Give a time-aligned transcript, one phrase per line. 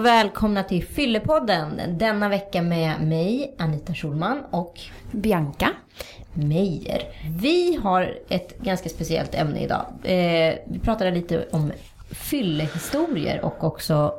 [0.00, 1.80] Och välkomna till Fyllepodden.
[1.98, 4.80] Denna vecka med mig, Anita Schulman och
[5.12, 5.68] Bianca.
[6.32, 7.02] Meijer.
[7.40, 9.86] Vi har ett ganska speciellt ämne idag.
[10.02, 11.72] Eh, vi pratade lite om
[12.10, 14.14] fyllehistorier och också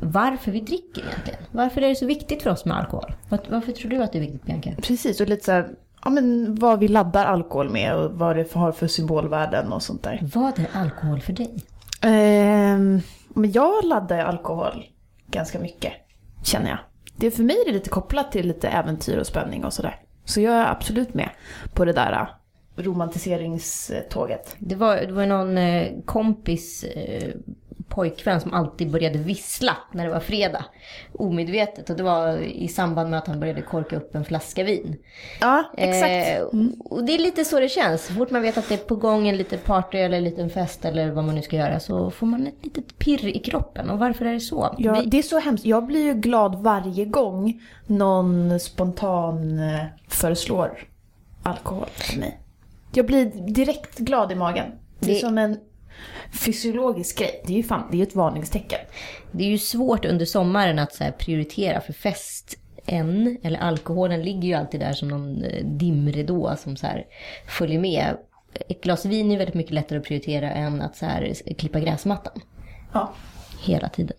[0.00, 1.40] varför vi dricker egentligen.
[1.50, 3.14] Varför är det så viktigt för oss med alkohol?
[3.28, 4.70] Var, varför tror du att det är viktigt Bianca?
[4.82, 5.68] Precis, och lite så här,
[6.04, 10.02] ja men vad vi laddar alkohol med och vad det har för symbolvärden och sånt
[10.02, 10.20] där.
[10.34, 11.54] Vad är alkohol för dig?
[12.00, 14.84] Ehm, men jag laddar alkohol
[15.32, 15.92] ganska mycket,
[16.42, 16.78] känner jag.
[17.16, 20.00] Det, för mig är det lite kopplat till lite äventyr och spänning och sådär.
[20.24, 21.30] Så jag är absolut med
[21.74, 22.26] på det där äh,
[22.82, 24.56] romantiseringståget.
[24.58, 27.34] Det var, det var någon äh, kompis eh,
[27.94, 30.64] pojkvän som alltid började vissla när det var fredag.
[31.12, 31.90] Omedvetet.
[31.90, 34.96] Och det var i samband med att han började korka upp en flaska vin.
[35.40, 36.38] Ja, exakt.
[36.40, 36.42] Eh,
[36.90, 38.06] och det är lite så det känns.
[38.06, 40.50] Så fort man vet att det är på gång en liten party eller en liten
[40.50, 43.90] fest eller vad man nu ska göra så får man ett litet pirr i kroppen.
[43.90, 44.74] Och varför är det så?
[44.78, 45.64] Ja, Vi- det är så hemskt.
[45.64, 50.78] Jag blir ju glad varje gång någon spontan eh, föreslår
[51.42, 52.38] alkohol för mig.
[52.94, 54.66] Jag blir direkt glad i magen.
[55.00, 55.58] Det är Det- som en
[56.32, 57.42] fysiologisk grej.
[57.46, 58.78] Det är ju fan, det är ett varningstecken.
[59.32, 64.48] Det är ju svårt under sommaren att så prioritera för fest än, eller alkoholen ligger
[64.48, 67.04] ju alltid där som någon eh, dimridå som så här
[67.48, 68.16] följer med.
[68.68, 72.40] Ett glas vin är väldigt mycket lättare att prioritera än att så här klippa gräsmattan
[72.92, 73.12] Ja.
[73.62, 74.16] hela tiden.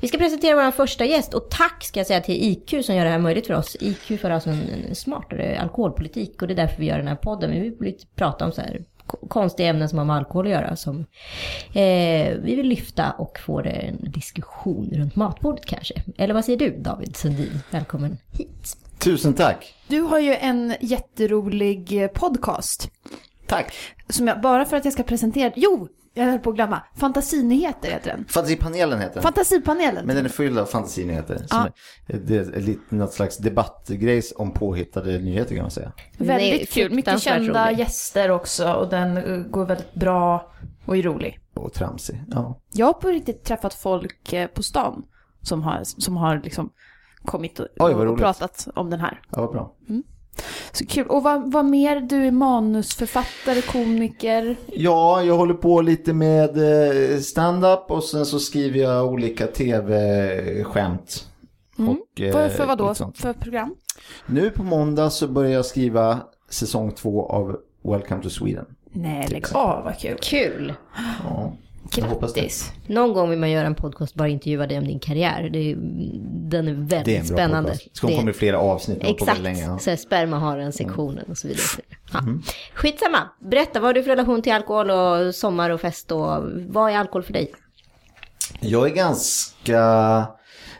[0.00, 3.04] Vi ska presentera vår första gäst och tack ska jag säga till IQ som gör
[3.04, 3.76] det här möjligt för oss.
[3.80, 7.16] IQ för alltså en, en smartare alkoholpolitik och det är därför vi gör den här
[7.16, 7.50] podden.
[7.50, 8.84] Vi vill prata om så här
[9.28, 11.00] konstiga ämnen som har med alkohol att göra som
[11.72, 15.94] eh, vi vill lyfta och få det en diskussion runt matbordet kanske.
[16.18, 17.60] Eller vad säger du David Sundin?
[17.70, 18.76] Välkommen hit.
[18.98, 19.74] Tusen tack.
[19.88, 22.90] Du har ju en jätterolig eh, podcast.
[23.46, 23.74] Tack.
[24.08, 25.88] Som jag, bara för att jag ska presentera, jo!
[26.14, 26.82] Jag höll på att glömma.
[26.96, 28.24] Fantasinyheter heter den.
[28.28, 29.22] Fantasipanelen heter den.
[29.22, 30.06] Fantasipanelen.
[30.06, 31.36] Men den är full av fantasinyheter.
[31.36, 31.68] Som Ja.
[32.06, 35.92] är, det är lite något slags debattgrej om påhittade nyheter kan man säga.
[36.18, 36.94] Väldigt kul.
[36.94, 37.78] Mycket kända rolig.
[37.78, 40.52] gäster också och den eh, går väldigt bra
[40.86, 41.40] och är rolig.
[41.54, 42.22] Och tramsig.
[42.30, 42.60] Ja.
[42.72, 45.02] Jag har på riktigt träffat folk eh, på stan
[45.42, 46.70] som har, som har liksom
[47.24, 49.20] kommit och, Oj, och pratat om den här.
[49.30, 49.74] ja, vad bra.
[50.72, 51.06] Så kul.
[51.06, 52.00] Och vad, vad mer?
[52.00, 54.56] Du är manusförfattare, komiker.
[54.66, 56.50] Ja, jag håller på lite med
[57.12, 61.28] eh, stand-up och sen så skriver jag olika tv-skämt.
[61.78, 62.94] Och, eh, För, för vad då?
[62.94, 63.74] För program?
[64.26, 66.20] Nu på måndag så börjar jag skriva
[66.50, 68.66] säsong två av Welcome to Sweden.
[68.92, 69.84] Nej, lägg av.
[69.84, 70.16] vad kul.
[70.22, 70.74] Kul!
[71.24, 71.52] Ja.
[71.90, 72.72] Grattis.
[72.86, 75.48] Någon gång vill man göra en podcast bara intervjua dig om din karriär.
[75.52, 75.76] Det är,
[76.50, 77.70] den är väldigt Det är en bra spännande.
[77.70, 77.96] podcast.
[77.96, 78.98] Ska Det- komma i flera avsnitt.
[79.00, 79.78] den har Exakt, Länge, ja.
[79.78, 81.62] så här spermaharen-sektionen och så vidare.
[82.12, 82.18] Ja.
[82.18, 82.42] Mm.
[82.74, 86.90] Skitsamma, berätta vad har du för relation till alkohol och sommar och fest och vad
[86.92, 87.52] är alkohol för dig?
[88.60, 89.78] Jag är ganska...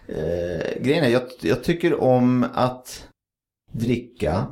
[0.09, 3.09] Eh, grejen är, jag, jag tycker om att
[3.73, 4.47] dricka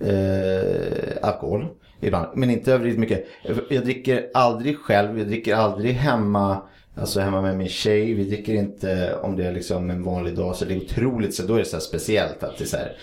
[0.00, 1.66] eh, alkohol
[2.04, 3.26] ibland, men inte överdrivet mycket.
[3.70, 6.62] Jag dricker aldrig själv, jag dricker aldrig hemma,
[6.96, 8.14] alltså hemma med min tjej.
[8.14, 11.42] Vi dricker inte om det är liksom en vanlig dag, så det är otroligt, så
[11.42, 12.96] då är det så här speciellt att det är så här.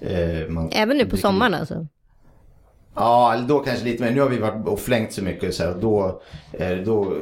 [0.00, 1.86] Eh, man Även nu på sommaren alltså?
[2.96, 4.10] Ja, eller då kanske lite mer.
[4.10, 7.12] Nu har vi varit och flängt så mycket så här, och då, eh, då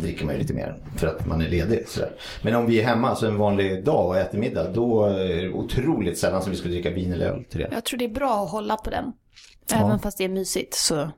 [0.00, 1.88] dricker man ju lite mer för att man är ledig.
[1.88, 2.12] Så där.
[2.42, 5.50] Men om vi är hemma, så en vanlig dag och äter middag, då är det
[5.50, 7.68] otroligt sällan som vi skulle dricka vin eller öl till det.
[7.72, 9.12] Jag tror det är bra att hålla på den.
[9.76, 11.10] Även fast det är mysigt så.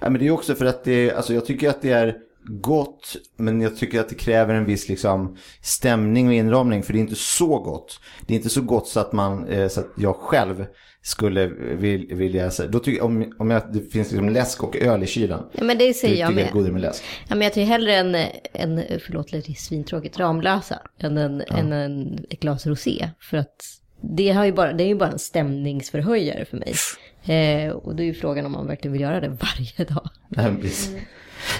[0.00, 2.16] Ja, men det är också för att det, alltså jag tycker att det är
[2.60, 6.98] gott, men jag tycker att det kräver en viss liksom, stämning och inramning, för det
[6.98, 8.00] är inte så gott.
[8.26, 10.66] Det är inte så gott så att, man, eh, så att jag själv
[11.02, 11.46] skulle
[11.76, 15.02] vil, vilja, så- då tycker jag, om, om jag, det finns liksom läsk och öl
[15.02, 15.40] i kylen.
[15.52, 16.52] Ja men det säger jag jag med.
[16.52, 17.02] godare med läsk.
[17.28, 18.14] Ja, men jag tycker hellre en,
[18.52, 23.10] en förlåt det är svintråkigt, Ramlösa än, en, än en, ett glas rosé.
[23.20, 23.56] För att
[24.16, 26.74] det, har ju bara, det är ju bara en stämningsförhöjare för mig.
[27.24, 30.08] Eh, och då är ju frågan om man verkligen vill göra det varje dag.
[30.28, 30.96] Nej, men precis.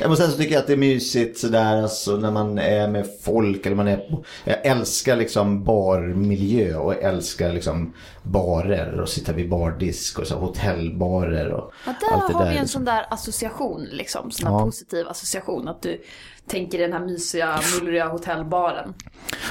[0.01, 2.89] Ja, men sen så tycker jag att det är mysigt sådär alltså, när man är
[2.89, 3.67] med folk.
[3.67, 9.49] Eller man är jag älskar liksom barmiljö och jag älskar liksom barer och sitta vid
[9.51, 12.51] bardisk och så hotellbarer och Ja, allt där det har där.
[12.51, 12.79] vi en liksom.
[12.79, 14.31] sån där association liksom.
[14.31, 14.65] Sån här Ja.
[14.65, 15.69] positiv association.
[15.69, 16.01] Att du
[16.47, 18.95] tänker den här mysiga, mullriga hotellbaren.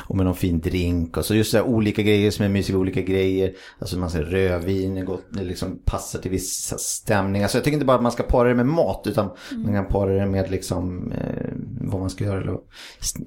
[0.08, 2.78] Och med någon fin drink och så just så här olika grejer som är mysiga
[2.78, 3.54] olika grejer.
[3.80, 7.48] Alltså man säger rödvin är gott, det liksom passar till vissa stämningar.
[7.48, 9.86] Så jag tycker inte bara att man ska para det med mat utan man kan
[9.86, 12.42] para det med liksom eh, vad man ska göra.
[12.42, 12.58] Eller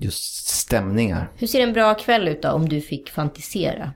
[0.00, 1.32] just stämningar.
[1.36, 3.92] Hur ser en bra kväll ut då om du fick fantisera?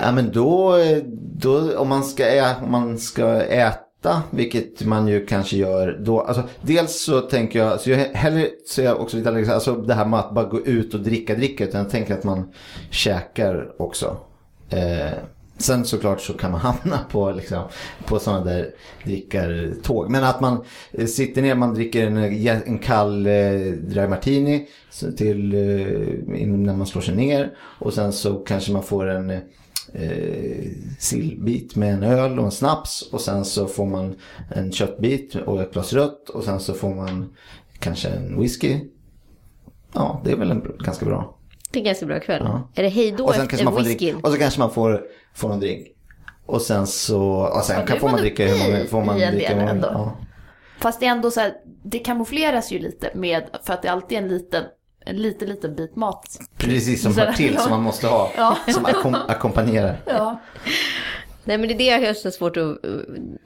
[0.00, 0.76] Ja men då,
[1.14, 6.00] då om, man ska ä, om man ska äta äta, vilket man ju kanske gör
[6.00, 6.20] då.
[6.20, 9.94] Alltså, dels så tänker jag, så jag hellre så jag också lite allergisk, alltså det
[9.94, 12.52] här med att bara gå ut och dricka dricka, utan jag tänker att man
[12.90, 14.16] käkar också.
[14.70, 15.18] Eh,
[15.58, 17.62] sen såklart så kan man hamna på, liksom,
[18.06, 18.70] på sådana där
[19.04, 20.10] drickartåg.
[20.10, 22.16] Men att man eh, sitter ner, man dricker en,
[22.66, 23.32] en kall eh,
[23.80, 24.66] dry martini
[25.16, 27.50] till, eh, innan när man slår sig ner.
[27.58, 29.40] Och sen så kanske man får en
[29.94, 30.64] eh,
[30.98, 33.02] sillbit med en öl och en snaps.
[33.12, 34.14] Och sen så får man
[34.54, 36.28] en köttbit och ett glas rött.
[36.28, 37.34] Och sen så får man
[37.78, 38.80] kanske en whisky.
[39.94, 41.34] Ja, det är väl en ganska bra.
[41.70, 42.42] Det är en ganska bra kväll.
[42.44, 42.68] Ja.
[42.74, 42.88] Är det
[43.34, 44.16] sen kanske efter whiskyn?
[44.22, 45.02] och så kanske man får,
[45.34, 45.86] får någon drink.
[46.46, 49.54] Och sen så, och sen Ja, kan, får man dricka hur många, får man dricka
[49.54, 50.16] hur många- ja.
[50.80, 51.52] Fast det är ändå så här,
[51.82, 54.64] det kamoufleras ju lite med, för att det alltid är en liten,
[55.00, 56.38] en liten, liten bit mat.
[56.56, 58.32] Precis som hör till, som man måste ha.
[58.36, 58.58] Ja.
[58.68, 59.96] Som akkom- ackompanjerar.
[60.06, 60.40] Ja.
[61.44, 63.00] Nej men det är det jag har så svårt att uh,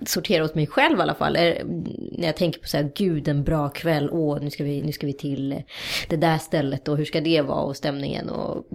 [0.07, 1.37] sortera åt mig själv i alla fall.
[1.37, 1.63] Är,
[2.19, 4.93] när jag tänker på så här, gud en bra kväll, åh nu ska vi, nu
[4.93, 5.59] ska vi till eh,
[6.09, 8.67] det där stället och hur ska det vara och stämningen och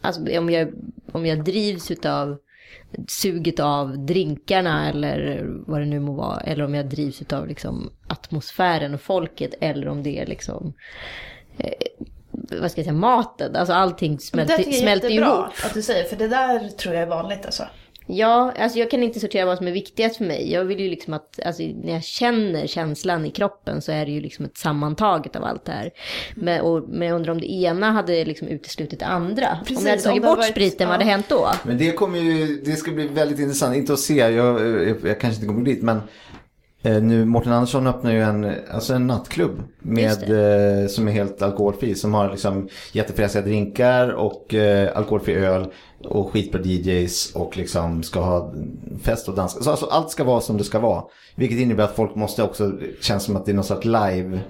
[0.00, 0.72] alltså om jag,
[1.12, 2.38] om jag drivs utav
[3.08, 6.40] suget av drinkarna eller vad det nu må vara.
[6.40, 10.72] Eller om jag drivs utav liksom atmosfären och folket eller om det är liksom eh,
[12.60, 13.56] vad ska jag säga, maten.
[13.56, 15.52] Alltså allting smälter, det tycker jag är smälter jättebra ihop.
[15.64, 17.62] att du säger, för det där tror jag är vanligt alltså.
[18.10, 20.52] Ja, alltså jag kan inte sortera vad som är viktigast för mig.
[20.52, 24.12] Jag vill ju liksom att, alltså när jag känner känslan i kroppen så är det
[24.12, 25.90] ju liksom ett sammantaget av allt det här.
[26.34, 29.58] Men, och, men jag undrar om det ena hade liksom uteslutit det andra.
[29.66, 31.10] Precis, om jag hade tagit det bort varit- spriten, vad hade ja.
[31.10, 31.48] hänt då?
[31.62, 35.20] Men det kommer ju, det ska bli väldigt intressant, inte att se, jag, jag, jag
[35.20, 36.02] kanske inte kommer dit, men eh,
[36.82, 41.94] nu Mårten Andersson öppnar ju en, alltså en nattklubb med, eh, som är helt alkoholfri,
[41.94, 45.66] som har liksom jättefräsiga drinkar och eh, alkoholfri öl
[46.04, 48.54] och skitbra DJs och liksom ska ha
[49.02, 49.64] fest och dans.
[49.64, 51.04] Så alltså, allt ska vara som det ska vara.
[51.34, 54.40] Vilket innebär att folk måste också, känns som att det är någon sorts live,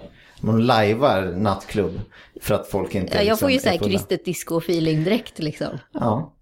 [0.40, 2.00] man lajvar nattklubb
[2.40, 5.78] för att folk inte Ja, jag får ju liksom så här kristet disco-feeling direkt liksom.
[5.92, 6.34] Ja.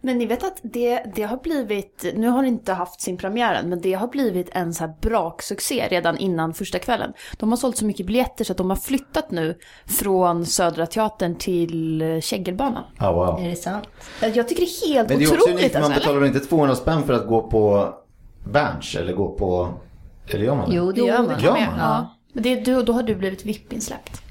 [0.00, 3.54] Men ni vet att det, det har blivit, nu har det inte haft sin premiär
[3.54, 7.12] än, men det har blivit en så här braksuccé redan innan första kvällen.
[7.36, 11.34] De har sålt så mycket biljetter så att de har flyttat nu från Södra Teatern
[11.34, 12.84] till Kägelbanan.
[12.98, 13.44] Ja, wow.
[13.44, 13.84] Är det sant?
[14.20, 16.00] Jag tycker det är helt Men det är också otroligt unikt, man alltså, eller?
[16.00, 17.94] betalar väl inte 200 spänn för att gå på
[18.44, 19.68] Berns eller gå på,
[20.28, 20.76] eller gör man det?
[20.76, 21.40] Jo, det gör man.
[21.40, 21.62] Gör man.
[21.62, 21.78] man?
[21.78, 22.14] Ja.
[22.32, 24.22] Men det är, du, då har du blivit VIP-insläppt.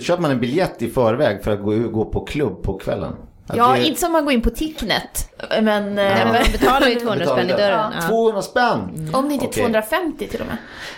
[0.00, 3.12] Köper man en biljett i förväg för att gå, gå på klubb på kvällen?
[3.56, 5.28] Ja, det- inte som man går in på Ticknet.
[5.50, 7.92] Men, Nej, men eh, man betalar ju 200 spänn i dörren.
[8.00, 8.08] Ja.
[8.08, 9.10] 200 spänn!
[9.12, 9.62] om det inte är Okej.
[9.62, 10.56] 250 till och med.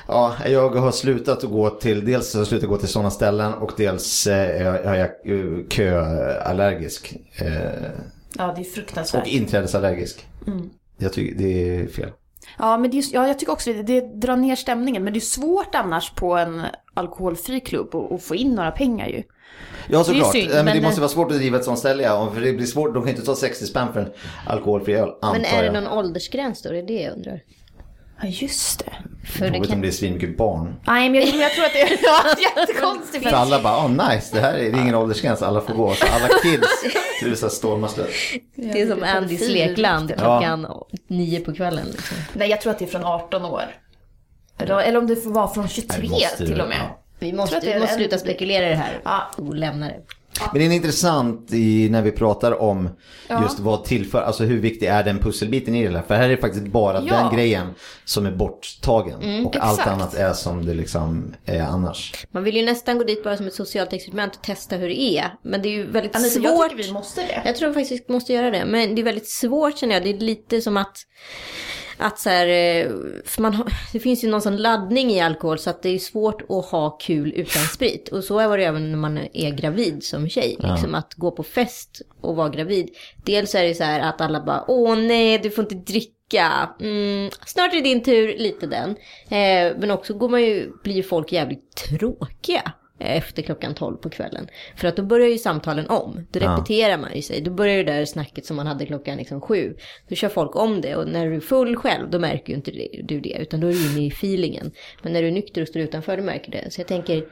[0.09, 3.55] Ja, jag har slutat att gå till, dels har jag slutat gå till sådana ställen
[3.55, 5.09] och dels eh, är jag
[5.39, 7.17] eh, köallergisk.
[7.37, 7.47] Eh,
[8.39, 9.27] Ja, det är och fruktansvärt.
[9.27, 10.27] inträdesallergisk.
[10.47, 10.71] Mm.
[10.99, 12.09] Jag tycker det är fel.
[12.59, 15.05] Ja, men det är, ja, jag tycker också det, det drar ner stämningen.
[15.05, 16.63] Men det är svårt annars på en
[16.95, 19.23] alkoholfri klubb att, att få in några pengar ju.
[19.89, 22.03] Ja såklart, synd, Eh, men, men- det måste vara svårt att driva ett sånt ställe
[22.03, 22.31] ja.
[22.35, 24.11] För det blir svårt, de kan inte ta 60 spänn för en
[24.47, 25.75] alkoholfri öl, antar Men är det jag.
[25.75, 26.71] någon åldersgräns då?
[26.71, 27.41] Det är det jag undrar.
[28.23, 28.93] Ja, just det.
[29.33, 29.77] För Jag det vet kan...
[29.77, 30.75] om det är svinmycket barn.
[30.87, 33.25] Nej, men jag, jag tror att det är ja, jättekonstigt.
[33.25, 35.95] För alla bara, oh, nice, det här är, det är ingen åldersgräns, alla får gå.
[35.95, 36.69] Så alla kids,
[37.23, 38.11] det är så här stormaslöst.
[38.55, 40.87] Det är som det Andys lekland Ja.
[41.17, 41.87] Nio på kvällen.
[41.87, 42.17] Liksom.
[42.33, 43.65] Nej, jag tror att det är från 18 år.
[44.59, 46.77] Eller, eller om det får vara från 23 Nej, till och med.
[46.79, 47.01] ja.
[47.19, 49.23] Vi måste, vi måste sluta spekulera i det här Ja.
[49.37, 50.01] och lämna det.
[50.53, 52.89] Men det är intressant i, när vi pratar om
[53.29, 53.43] Ja.
[53.43, 56.03] just vad tillför, alltså hur viktig är den pusselbiten i det här.
[56.03, 57.15] För här är det faktiskt bara Ja.
[57.17, 57.67] den grejen
[58.05, 59.47] som är borttagen.
[59.47, 59.91] och allt exakt.
[59.91, 62.27] annat är som det liksom är annars.
[62.31, 65.01] Man vill ju nästan gå dit bara som ett socialt experiment och testa hur det
[65.01, 65.35] är.
[65.43, 66.45] Men det är ju väldigt Anita, svårt.
[66.45, 67.43] jag tycker vi måste det.
[67.45, 68.65] Jag tror faktiskt vi måste göra det.
[68.65, 70.03] Men det är väldigt svårt känner jag.
[70.03, 70.97] Det är lite som att,
[71.97, 72.91] att så här, eh,
[73.25, 75.99] för man har, det finns ju någon sån laddning i alkohol så att det är
[75.99, 78.09] svårt att ha kul utan sprit.
[78.09, 80.57] Och så var det även när man är gravid som tjej.
[80.59, 82.89] Liksom att gå på fest och vara gravid.
[83.25, 86.71] Dels är det så här att alla bara, åh nej du får inte dricka.
[86.81, 88.91] Mm, snart är det din tur, lite den.
[89.29, 94.49] Eh, men också går man ju, blir folk jävligt tråkiga efter klockan 12 på kvällen.
[94.77, 96.27] För att då börjar ju samtalen om.
[96.31, 96.51] Då Ja.
[96.53, 97.41] repeterar man ju sig.
[97.41, 99.77] Då börjar det där snacket som man hade klockan liksom sju.
[100.09, 102.71] Då kör folk om det och när du är full själv då märker ju inte
[103.03, 103.37] du det.
[103.41, 104.71] Utan då är du inne i feelingen.
[105.03, 106.71] Men när du är nykter och står utanför då märker du det.
[106.71, 107.25] Så jag tänker,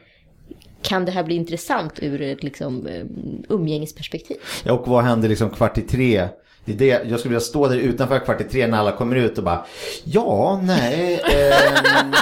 [0.83, 3.04] kan det här bli intressant ur ett liksom, eh,
[3.49, 4.37] umgängesperspektiv?
[4.64, 6.28] Ja, och vad händer liksom kvart i tre?
[6.64, 9.16] Det är det, jag skulle vilja stå där utanför kvart i tre när alla kommer
[9.16, 9.66] ut och bara
[10.04, 11.14] Ja, nej.
[11.35, 12.12] ehm,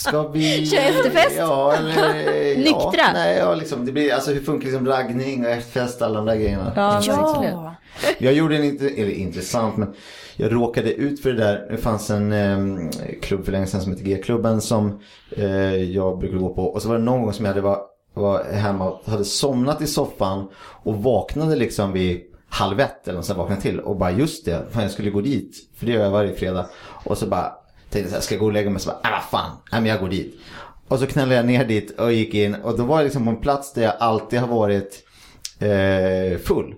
[0.00, 0.66] Ska vi...
[0.66, 1.36] Kör efterfest?
[1.38, 2.56] Ja, eller...
[2.56, 3.00] Nyktra?
[3.00, 6.16] Ja, nej, ja, liksom, det blir, alltså hur funkar liksom raggning och efterfest och alla
[6.16, 6.72] de där grejerna?
[6.76, 7.54] Ja, verkligen.
[7.54, 7.74] Ja.
[8.18, 9.94] Jag gjorde en, inte, eller intressant, men
[10.36, 11.66] jag råkade ut för det där.
[11.70, 12.88] Det fanns en eh,
[13.22, 16.64] klubb för länge sedan som heter G-klubben som eh, jag brukade gå på.
[16.64, 17.80] Och så var det någon gång som jag hade var,
[18.14, 20.48] var hemma och hade somnat i soffan
[20.82, 24.82] och vaknade liksom vid halv ett eller sånt, vaknade till och bara just det, fan
[24.82, 25.56] jag skulle gå dit.
[25.76, 26.66] För det gör jag varje fredag.
[27.04, 27.52] Och så bara
[27.90, 28.80] tänkte så här, ska jag gå och lägga mig?
[28.80, 30.40] Så bara, äh, vad fan, nej, men jag går dit.
[30.88, 33.30] Och så knallade jag ner dit och gick in och då var jag liksom på
[33.30, 35.04] en plats där jag alltid har varit
[35.58, 36.74] eh, full.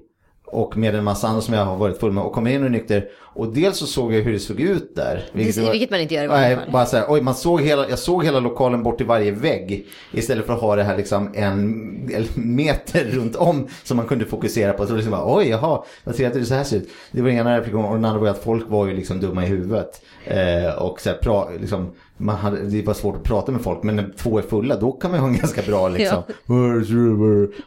[0.47, 2.71] Och med en massa andra som jag har varit full med och kom in och
[2.71, 3.09] nykter.
[3.35, 5.25] Och dels så såg jag hur det såg ut där.
[5.33, 6.71] Det, var- vilket man inte gör i Nej, fall.
[6.73, 9.87] bara så här, oj, man såg hela, jag såg hela lokalen bort till varje vägg.
[10.12, 14.73] Istället för att ha det här liksom en, meter runt om som man kunde fokusera
[14.73, 14.87] på.
[14.87, 16.89] Så liksom bara, oj, jaha, vad trevligt det så här ser ut.
[17.12, 19.45] Det var den ena reflektionen och den andra var att folk var ju liksom dumma
[19.45, 20.03] i huvudet.
[20.25, 23.83] Eh, och så här, pra, liksom, man hade, det var svårt att prata med folk,
[23.83, 26.23] men när två är fulla då kan man ju ha en ganska bra liksom.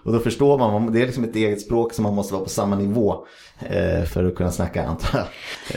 [0.03, 2.49] Och då förstår man, det är liksom ett eget språk som man måste vara på
[2.49, 3.25] samma nivå
[3.59, 5.27] eh, för att kunna snacka antar jag.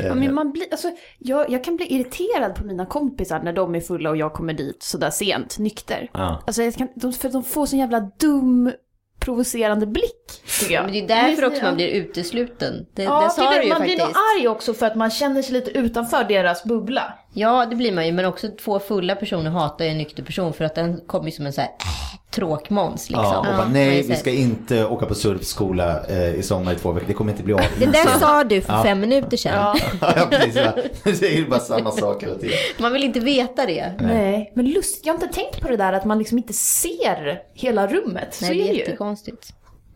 [0.04, 3.52] Eh, Ja, men man blir, alltså, jag, jag kan bli irriterad på mina kompisar när
[3.52, 6.10] de är fulla och jag kommer dit sådär sent, nykter.
[6.12, 6.42] Ja.
[6.46, 8.72] Alltså, jag kan, de, för de får sån jävla dum,
[9.20, 10.84] provocerande blick, tycker jag.
[10.84, 12.86] Men det är därför också man blir utesluten.
[12.94, 13.96] Det, Ja, det sa det, du ju man faktiskt.
[13.96, 17.14] blir nog arg också för att man känner sig lite utanför deras bubbla.
[17.38, 18.12] Ja, det blir man ju.
[18.12, 21.32] Men också två fulla personer hatar ju en nykter person för att den kommer ju
[21.32, 23.24] som en så här äh, tråkmåns liksom.
[23.24, 26.76] Ja, och bara, är nej, vi ska inte åka på surfskola eh, i sommar i
[26.76, 27.08] två veckor.
[27.08, 27.60] Det kommer inte bli av.
[27.78, 29.76] Det där sa du för fem minuter sedan.
[30.00, 30.56] ja, precis.
[30.56, 30.72] Ja.
[31.04, 32.56] Du säger ju bara samma sak hela tiden.
[32.78, 33.92] Man vill inte veta det.
[34.00, 34.52] Nej.
[34.54, 37.86] Men lust, jag har inte tänkt på det där att man liksom inte ser hela
[37.86, 38.34] rummet.
[38.34, 38.96] Så Nej, det är är det ju.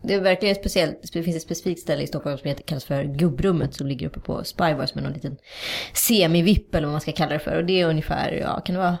[0.03, 1.13] Det är verkligen speciellt.
[1.13, 4.19] Det finns ett specifikt ställe i Stockholm som heter, kallas för Gubbrummet som ligger uppe
[4.19, 5.37] på Spybar som är någon liten
[5.93, 6.75] semivipp.
[6.75, 7.57] eller vad man ska kalla det för.
[7.57, 8.97] Och det är ungefär, ja kan det vara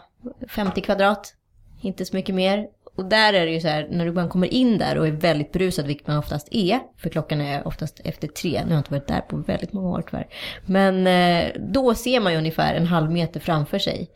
[0.47, 1.33] 50 kvadrat?
[1.81, 2.67] Inte så mycket mer.
[2.95, 5.11] Och där är det ju så här, när du bara kommer in där och är
[5.11, 8.79] väldigt berusad, vilket man oftast är, för klockan är oftast efter tre, nu har jag
[8.79, 10.27] inte varit där på väldigt många år tyvärr.
[10.65, 14.09] Men eh, då ser man ju ungefär en halv meter framför sig.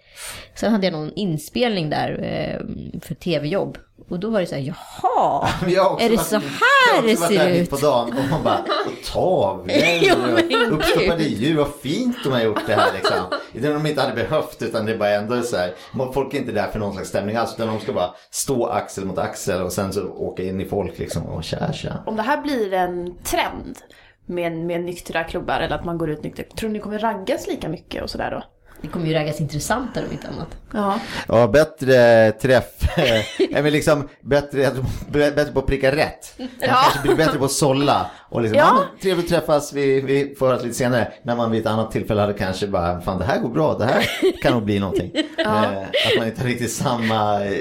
[0.56, 3.78] Sen hade jag någon inspelning där eh, för tv-jobb.
[4.10, 5.50] Och då var det så här, jaha,
[6.00, 7.70] är det så här det ser ut?
[7.70, 12.74] på dagen och man bara, och tavlor, uppstoppade djur, vad fint de har gjort det
[12.74, 13.18] här liksom.
[13.54, 15.74] Inte om de inte hade behövt utan det är bara ändå så här,
[16.14, 19.06] folk är inte där för någon slags stämning alls utan de ska bara stå axel
[19.06, 22.04] mot axel och sen så åka in i folk liksom och tja tja.
[22.06, 23.78] Om det här blir en trend
[24.26, 27.48] med, med nyktra klubbar eller att man går ut nykter, tror ni det kommer raggas
[27.48, 28.44] lika mycket och sådär då?
[28.82, 30.58] Det kommer ju raggas intressantare om inte annat.
[30.74, 31.00] Ja.
[31.28, 32.66] Ja, bättre träff.
[32.98, 34.72] Nej, men liksom bättre,
[35.12, 36.34] bättre på att pricka rätt.
[36.38, 38.12] Man kanske blir bättre på att sålla.
[38.30, 38.74] Och liksom, Ja.
[38.76, 38.84] ja.
[39.02, 41.14] trevligt att träffas, vi, vi får höras lite senare.
[41.24, 43.86] När man vid ett annat tillfälle hade kanske bara, fan det här går bra, det
[43.86, 44.06] här
[44.42, 45.12] kan nog bli någonting.
[45.40, 47.52] Eh, att man inte har riktigt samma eh,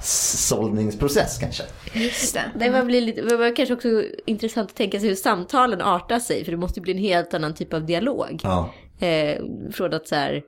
[0.00, 1.62] utsållningsprocess kanske.
[1.92, 2.42] Just det.
[2.54, 3.88] Det var, bli lite, det var kanske också
[4.26, 7.54] intressant att tänka sig hur samtalen artar sig, för det måste bli en helt annan
[7.54, 8.40] typ av dialog.
[8.42, 8.70] Ja.
[9.00, 10.42] Eh, från att så här,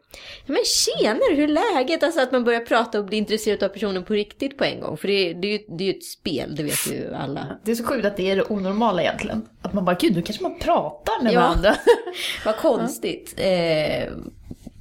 [0.47, 2.03] men tjenare, hur är läget?
[2.03, 4.97] Alltså att man börjar prata och bli intresserad av personen på riktigt på en gång.
[4.97, 7.47] För det, är- det är ju det är ju ett spel, det vet ju alla.
[7.65, 9.49] Det är så sjukt att det är det onormala egentligen.
[9.63, 11.41] Att man bara, gud nu kanske man pratar med Ja.
[11.41, 11.77] varandra.
[12.45, 13.35] Vad konstigt.
[13.37, 13.45] Eh,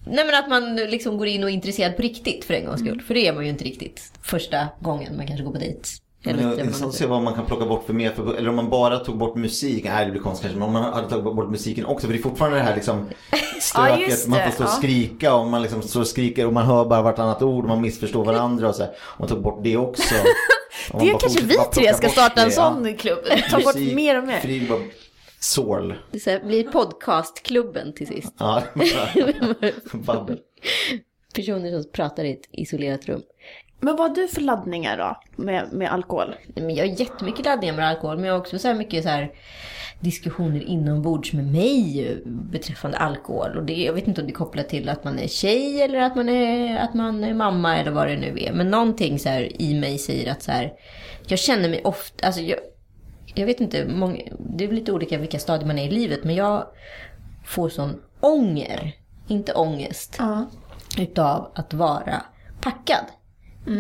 [0.09, 2.79] nej men att man liksom går in och är intresserad på riktigt för en gångs
[2.81, 3.01] skull.
[3.01, 5.79] För det är man ju inte riktigt första gången man kanske går på dejt.
[6.23, 8.11] Men det är intressant att se vad man kan plocka bort för mer.
[8.11, 9.83] För, eller om man bara tog bort musik.
[9.85, 10.59] Nej, det blir konstigt kanske.
[10.59, 12.07] Men om man hade tagit bort musiken också.
[12.07, 13.09] För det är fortfarande det här liksom
[13.61, 14.09] stöket.
[14.09, 14.73] just man får stå och ja.
[14.73, 17.81] skrika och man liksom står och skriker och man hör bara vartannat ord och man
[17.81, 18.91] missförstår varandra och så här.
[18.91, 20.15] Om man tog bort det också.
[20.99, 23.19] Det kanske vi tre ska starta en det, sån klubb.
[23.51, 24.39] Ta bort mer och mer.
[24.39, 24.67] Fri
[25.39, 25.93] sorl.
[26.11, 28.33] Det så här, blir podcastklubben till sist.
[28.37, 28.63] Ja,
[29.93, 30.39] babbel.
[31.35, 33.21] Personer som pratar i ett isolerat rum.
[33.79, 36.35] Men vad har du för laddningar då med, med alkohol?
[36.55, 39.31] Men jag har jättemycket laddningar med alkohol, men jag har också så mycket så här
[39.99, 43.57] diskussioner inombords med mig beträffande alkohol.
[43.57, 45.99] Och det, jag vet inte om det är kopplat till att man är tjej eller
[45.99, 48.53] att man är, att man är mamma eller vad det nu är.
[48.53, 50.73] Men någonting så här i mig säger att så här,
[51.27, 52.59] jag känner mig ofta, alltså jag,
[53.35, 56.35] jag vet inte, många, det är lite olika vilka stadier man är i livet, men
[56.35, 56.67] jag
[57.45, 58.91] får sån ånger,
[59.27, 60.45] inte ångest, Ja.
[60.99, 62.21] utav att vara
[62.61, 63.05] packad.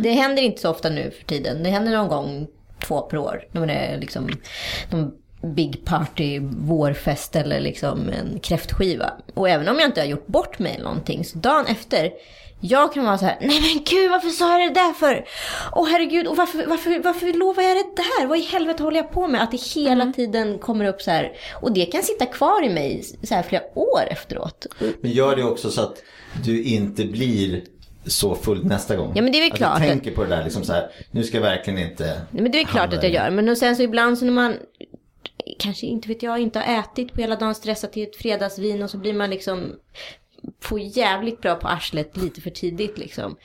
[0.03, 1.63] Det händer inte så ofta nu för tiden.
[1.63, 2.47] Det händer någon gång
[2.79, 3.47] två per år.
[3.51, 4.29] När det är liksom
[4.89, 5.11] någon
[5.55, 9.13] big party, vårfest eller liksom en kräftskiva.
[9.33, 12.11] Och även om jag inte har gjort bort mig eller någonting, så dagen efter
[12.59, 15.25] jag kan vara så här, nej men gud varför sa jag det där för?
[15.71, 18.27] Åh herregud, och varför, varför, varför lovar jag det där?
[18.27, 19.43] Vad i helvete håller jag på med?
[19.43, 21.31] Att det hela tiden kommer upp så här.
[21.61, 24.67] Och det kan sitta kvar i mig så här flera år efteråt.
[25.01, 26.03] Men gör det också så att
[26.45, 27.63] du inte blir
[28.07, 29.11] så full nästa gång.
[29.15, 31.23] Ja, men det är väl klart att- tänker på det där liksom så här, nu
[31.23, 33.29] ska jag verkligen inte Nej, men det är klart hamna att jag gör.
[33.29, 34.55] Men sen så ibland så när man
[35.59, 38.89] kanske inte vet jag, inte har ätit på hela dagen, stressat till ett fredagsvin och
[38.89, 39.75] så blir man liksom
[40.61, 43.35] får jävligt bra på arslet lite för tidigt liksom.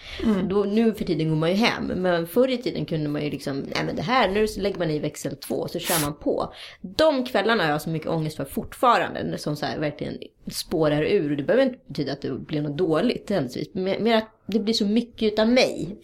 [0.48, 1.86] Då, nu för tiden går man ju hem.
[1.86, 4.78] Men förr i tiden kunde man ju liksom, nej men det här, nu så lägger
[4.78, 6.54] man i växel två så kör man på.
[6.80, 9.38] De kvällarna har jag så mycket ångest för fortfarande.
[9.38, 10.18] Som så här verkligen
[10.50, 11.30] spårar ur.
[11.30, 13.74] Och det behöver inte betyda att det blir något dåligt händelsevis.
[13.74, 15.96] Mer att det blir så mycket utav mig.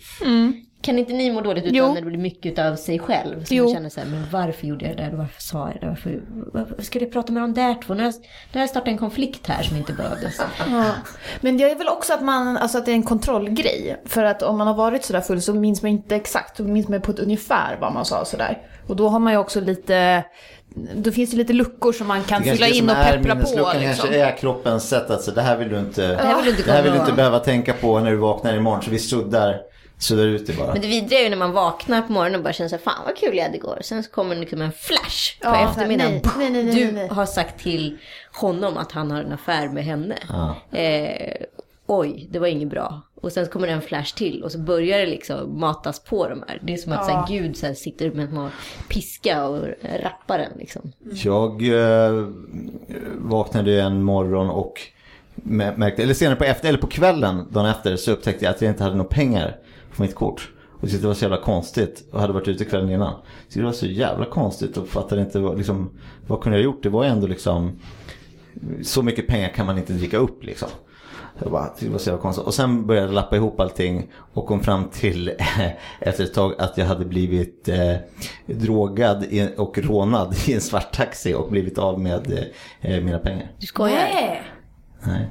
[0.80, 1.88] Kan inte ni må dåligt utan Jo.
[1.88, 3.44] när det blir mycket av sig själv?
[3.44, 3.64] Så Jo.
[3.64, 5.10] man känner så här, men varför gjorde jag det där?
[5.10, 5.86] Varför sa jag det?
[5.86, 6.20] Varför,
[6.52, 7.94] varför skulle jag prata med de där två?
[7.94, 10.40] Nu har jag, nu har jag startat en konflikt här som inte behövdes.
[10.70, 10.94] Ja.
[11.40, 14.02] Men det är väl också att, man, alltså att det är en kontrollgrej.
[14.06, 16.88] För att om man har varit sådär full så minns man inte exakt, då minns
[16.88, 18.58] man på ett ungefär vad man sa sådär.
[18.88, 20.24] Och då har man ju också lite,
[20.94, 23.40] då finns det lite luckor som man kan fylla in och peppra på.
[23.40, 23.64] Liksom.
[23.64, 26.50] kanske är kroppens sätt att säga det här vill du inte, Det här vill du
[26.50, 28.82] inte det här vill du inte behöva tänka på när du vaknar imorgon.
[28.82, 29.60] Så vi suddar,
[29.98, 30.72] suddar ut det bara.
[30.72, 32.82] Men det vidriga är ju när man vaknar på morgonen och bara känner så här,
[32.82, 33.78] fan vad kul jag hade igår.
[33.82, 36.12] Sen så kommer liksom en flash på Ja, eftermiddagen.
[36.12, 37.98] nej, nej, nej, nej, du har sagt till
[38.32, 40.16] honom att han har en affär med henne.
[40.28, 40.56] Ja.
[40.78, 41.34] Eh,
[41.86, 43.00] oj, det var inget bra.
[43.20, 46.28] Och sen så kommer det en flash till och så börjar det liksom matas på
[46.28, 46.60] de här.
[46.62, 48.48] Det är som att så här, Gud så här, sitter med en
[48.88, 49.66] piska och
[50.02, 50.92] rappar den liksom.
[51.24, 52.26] Jag eh,
[53.18, 54.80] vaknade en morgon och
[55.34, 58.62] mä- märkte, eller senare på, efter, eller på kvällen dagen efter så upptäckte jag att
[58.62, 59.56] jag inte hade några pengar
[59.96, 60.50] på mitt kort.
[60.80, 63.14] Och tyckte det var så jävla konstigt och hade varit ute kvällen innan.
[63.48, 65.90] Så det var så jävla konstigt och fattade inte vad, liksom,
[66.26, 66.82] vad kunde jag ha gjort.
[66.82, 67.78] Det var ändå liksom
[68.82, 70.68] så mycket pengar kan man inte dricka upp liksom.
[71.42, 72.46] Jag bara, det var så jävla konstigt.
[72.46, 75.32] Och sen började jag lappa ihop allting och kom fram till
[76.00, 77.94] efter ett tag att jag hade blivit eh,
[78.46, 79.24] drogad
[79.56, 82.48] och rånad i en svart taxi och blivit av med
[82.80, 83.52] eh, mina pengar.
[83.58, 83.96] Du skojar?
[83.96, 84.42] Nej,
[85.02, 85.30] Nej.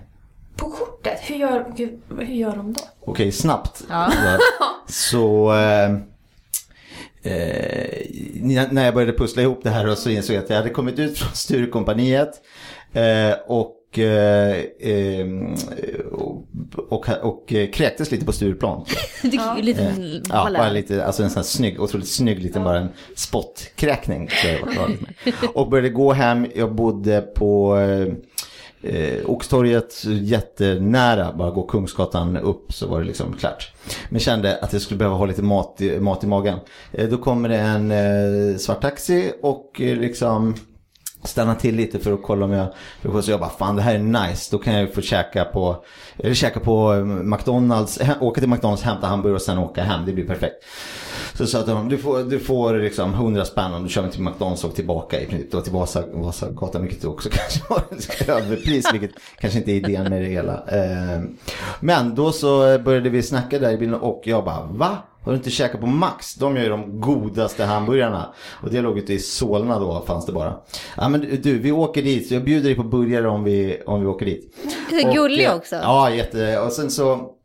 [0.56, 0.74] på
[1.10, 1.30] kortet.
[1.30, 2.82] Hur gör, gud, hur gör de då?
[3.06, 3.84] Okej, snabbt.
[3.90, 4.12] Ja.
[4.88, 5.92] Så eh,
[7.24, 10.70] eh, när jag började pussla ihop det här och så insåg jag att jag hade
[10.70, 12.42] kommit ut från Sturecompagniet
[12.94, 15.28] eh, och, eh, eh,
[16.12, 16.48] och,
[16.90, 18.86] och, och eh, kräktes lite på Stureplan.
[19.24, 19.94] Är ju lite
[20.30, 24.30] Ja, bara lite, alltså en sån här snygg, otroligt snygg liten bara en spottkräkning.
[25.54, 27.78] Och började gå hem, jag bodde på
[28.82, 33.74] eh, Oxtorget jättenära, bara gå Kungsgatan upp så var det liksom klart.
[34.10, 36.60] Men kände att jag skulle behöva ha lite mat i, mat i magen.
[36.92, 40.56] Eh, då kommer det en eh, svart taxi och eh, liksom
[41.24, 42.68] stanna till lite för att kolla om jag...
[43.02, 44.50] För så jag bara, fan det här är nice.
[44.52, 45.84] Då kan jag få käka på...
[46.18, 48.00] Eller käka på eh, McDonalds.
[48.20, 50.06] Åka till McDonalds, hämta hamburgare och sen åka hem.
[50.06, 50.56] Det blir perfekt.
[51.38, 54.22] Så sa honom, du får, du får liksom 100 spänn om du kör mig till
[54.22, 55.52] McDonalds och tillbaka i princip.
[55.52, 58.86] Då till Vasa, Vasagatan, vilket också kanske var ett överpris.
[58.94, 60.54] Vilket kanske inte är idén med det hela.
[60.54, 61.22] Eh,
[61.80, 64.98] Men då så började vi snacka där i bilen och jag bara, va?
[65.24, 66.36] Har du inte käkat på Max?
[66.36, 68.34] De gör ju de godaste hamburgarna.
[68.64, 70.54] Och det låg ute i Solna då fanns det bara.
[70.98, 72.32] Ja men du, vi åker dit.
[72.32, 74.56] Jag bjuder dig på burgare om vi, om vi åker dit.
[74.90, 75.76] Du är gullig eh, också.
[75.76, 76.60] Ja, jätte.
[76.60, 77.37] Och sen så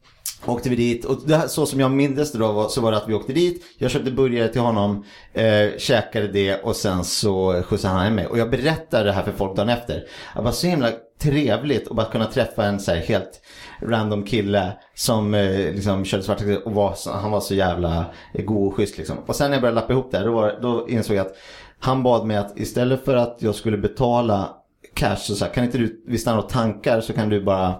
[0.46, 1.04] åkte vi dit.
[1.04, 3.14] Och det här, så som jag minns det då var, så var det att vi
[3.14, 3.64] åkte dit.
[3.78, 5.04] Jag köpte burgare till honom.
[5.32, 8.26] Eh, käkade det och sen så skjutsade han hem mig.
[8.26, 10.04] Och jag berättade det här för folk dagen efter.
[10.34, 13.40] Det var så himla trevligt att bara kunna träffa en så här helt
[13.82, 18.76] random kille som eh, liksom körde svarttaxi och var, han var så jävla god och
[18.76, 19.18] schysst liksom.
[19.26, 21.36] Och sen när jag började lappa ihop det här, då, var, då insåg jag att
[21.80, 24.61] han bad mig att istället för att jag skulle betala
[25.02, 27.74] cash så sa kan inte du, vi stannar och tankar så kan du bara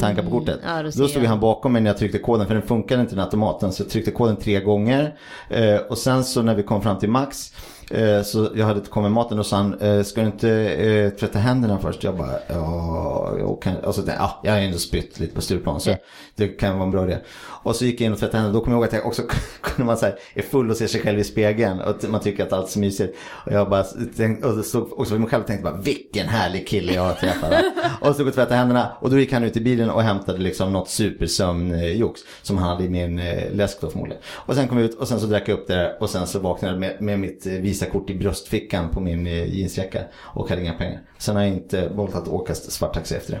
[0.00, 0.60] tanka på kortet.
[0.64, 1.28] Ja, då stod jag.
[1.28, 3.90] han bakom mig när jag tryckte koden för den funkade inte den automaten så jag
[3.90, 5.18] tryckte koden tre gånger.
[5.50, 7.52] Eh, och sen så när vi kom fram till Max
[8.24, 11.38] så jag hade kommit med maten och sa han, eh, ska du inte eh, tvätta
[11.38, 12.04] händerna först?
[12.04, 15.94] Jag bara, ja, jag kan, alltså, ja, jag har ändå spytt lite på Stureplan så
[16.34, 17.18] det kan vara en bra idé.
[17.38, 19.22] Och så gick jag in och tvättade händerna, då kom jag ihåg att jag också
[19.60, 22.42] kunde man så här, är full och ser sig själv i spegeln och man tycker
[22.42, 23.16] att allt är så mysigt.
[23.46, 23.82] Och jag bara
[24.16, 27.14] tänkte, och stod också för mig själv och tänkte bara, vilken härlig kille jag har
[27.14, 27.52] träffat.
[28.00, 30.02] och så stod jag och tvättade händerna och då gick han ut i bilen och
[30.02, 34.22] hämtade liksom något supersömnjox som han hade i min eh, läsk då förmodligen.
[34.32, 36.26] Och sen kom jag ut och sen så drack jag upp det där och sen
[36.26, 37.46] så vaknade jag med, med mitt
[37.82, 41.00] eh, Visakort i bröstfickan på min eh, jeansjacka och hade inga pengar.
[41.18, 43.40] Sen har jag inte valt att åka svarttaxi efter det.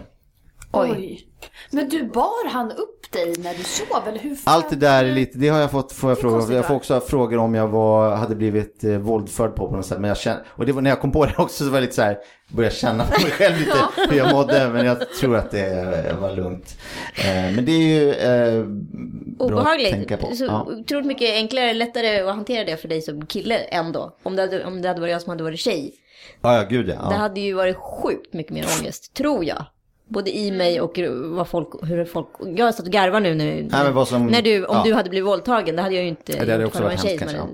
[0.72, 1.26] Oj.
[1.70, 4.08] Men du, bar han upp dig när du sov?
[4.08, 4.54] Eller hur fan?
[4.54, 6.74] Allt det där är lite, det har jag fått får jag frågor konstigt, Jag får
[6.74, 9.98] också frågor om jag var, hade blivit eh, våldförd på på något sätt.
[10.00, 11.82] Men jag känner, och det var när jag kom på det också så var jag
[11.82, 13.78] lite så här, började känna på mig själv lite
[14.10, 14.68] hur jag mådde.
[14.68, 16.76] Men jag tror att det var lugnt.
[17.18, 19.90] Eh, men det är ju eh, bra att Obehagligt.
[19.90, 20.34] tänka på.
[20.36, 20.66] Så Ja.
[20.80, 24.16] otroligt mycket enklare, lättare att hantera det för dig som kille ändå.
[24.22, 25.94] Om det hade, om det hade varit jag som hade varit tjej.
[26.40, 27.08] Ja, ja, gud ja.
[27.08, 29.64] Det hade ju varit sjukt mycket mer ångest, tror jag.
[30.08, 32.28] Både i mig och vad folk, hur folk...
[32.56, 34.82] Jag har stått och garvat nu när, Nej, men vad som- när du, om ja.
[34.84, 35.76] du hade blivit våldtagen.
[35.76, 37.48] Det hade jag ju inte det hade gjort också varit tjej hemskt som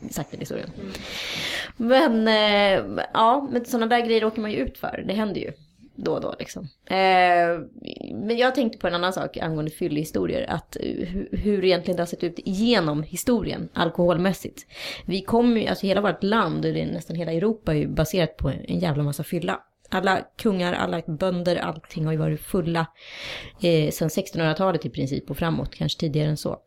[0.00, 0.70] hade sagt den historien.
[1.76, 5.04] Men eh, ja, men sådana där grejer åker man ju ut för.
[5.08, 5.52] Det händer ju
[5.98, 6.62] då och då liksom.
[6.86, 6.96] Eh,
[8.14, 10.46] men jag tänkte på en annan sak angående fyllehistorier.
[10.50, 14.66] Att eh, hu- hur egentligen det har sett ut genom historien alkoholmässigt.
[15.06, 18.48] Vi kommer ju, alltså hela vårt land, och nästan hela Europa, är ju baserat på
[18.68, 19.60] en jävla massa fylla.
[19.90, 22.86] Alla kungar, alla bönder, allting har ju varit fulla
[23.62, 26.58] eh, sedan 1600-talet i princip och framåt, kanske tidigare än så.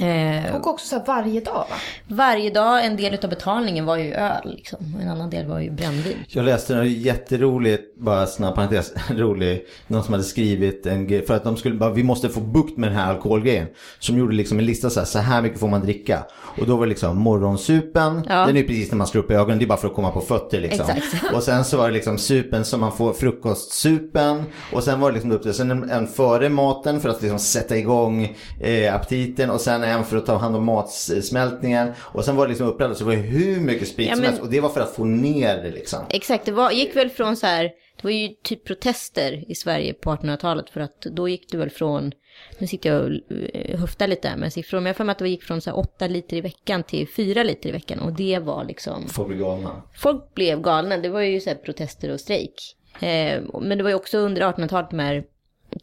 [0.00, 1.76] Eh, Och också så här varje dag va?
[2.08, 4.78] varje dag, en del av betalningen var ju öl, liksom.
[5.02, 6.16] en annan del var ju brännvin.
[6.28, 11.34] Jag läste en jätteroligt, bara snabb parentes, rolig, någon som hade skrivit en grej, för
[11.36, 13.66] att de skulle bara, vi måste få bukt med den här alkoholgrejen.
[13.98, 16.24] Som gjorde liksom en lista så här, så här mycket får man dricka.
[16.60, 18.46] Och då var det liksom morgonsupen, Ja.
[18.46, 20.10] den är ju precis när man slår upp ögonen, det är bara för att komma
[20.10, 20.86] på fötter liksom.
[20.96, 21.34] Exakt.
[21.34, 24.42] Och sen så var det liksom supen som man får, frukostsupen.
[24.72, 27.38] Och sen var det liksom upp till, sen en, en före maten för att liksom
[27.38, 29.50] sätta igång eh, aptiten.
[29.50, 31.92] Och sen en för att ta hand om matsmältningen.
[31.98, 34.30] Och sen var det liksom uppladdat, så det var hur mycket sprit Ja, som men-
[34.30, 34.42] helst.
[34.42, 35.98] Och det var för att få ner det liksom.
[36.08, 37.62] Exakt, det var, gick väl från så här,
[37.96, 41.70] det var ju typ protester i Sverige på 1800-talet för att då gick det väl
[41.70, 42.12] från,
[42.58, 43.10] nu sitter jag och
[43.54, 45.60] eh, höftar lite här med siffror, men jag har för mig att det gick från
[45.60, 49.08] så här 8 liter i veckan till 4 liter i veckan och det var liksom,
[49.08, 49.82] Folk blir galna.
[49.98, 52.54] folk blev galna, det var ju så här protester och strejk.
[53.00, 55.24] Eh, men det var ju också under 1800-talet de här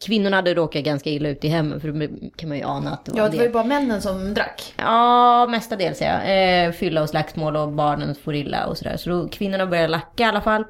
[0.00, 3.04] Kvinnorna hade råkat ganska illa ut i hemmen, för då kan man ju ana att
[3.04, 4.74] det var Ja, det var ju bara männen som drack.
[4.76, 6.22] Ja, mestadels ja.
[6.22, 8.96] Eh, fylla och slagsmål och barnen får illa och sådär.
[8.96, 10.64] Så då, kvinnorna började lacka i alla fall.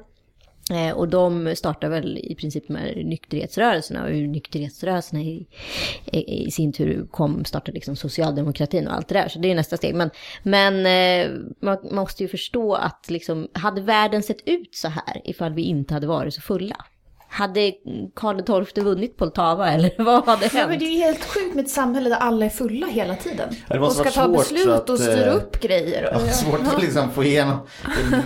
[0.71, 4.03] Eh, och de startade väl i princip de här nykterhetsrörelserna.
[4.03, 5.47] Och ur nykterhetsrörelserna i,
[6.05, 9.27] i, i sin tur kom, startade liksom socialdemokratin och allt det där.
[9.27, 9.95] Så det är nästa steg.
[9.95, 10.09] Men,
[10.43, 15.21] men eh, man, man måste ju förstå att liksom, hade världen sett ut så här
[15.23, 16.85] ifall vi inte hade varit så fulla?
[17.31, 17.73] Hade
[18.15, 20.69] Karl XII vunnit Poltava eller vad hade Ja, hänt?
[20.69, 23.55] men det är ju helt sjukt med ett samhälle där alla är fulla hela tiden.
[23.67, 26.09] Ja, det och ska ta beslut att, och styra eh, upp grejer.
[26.13, 27.57] Ja, svårt att liksom få igenom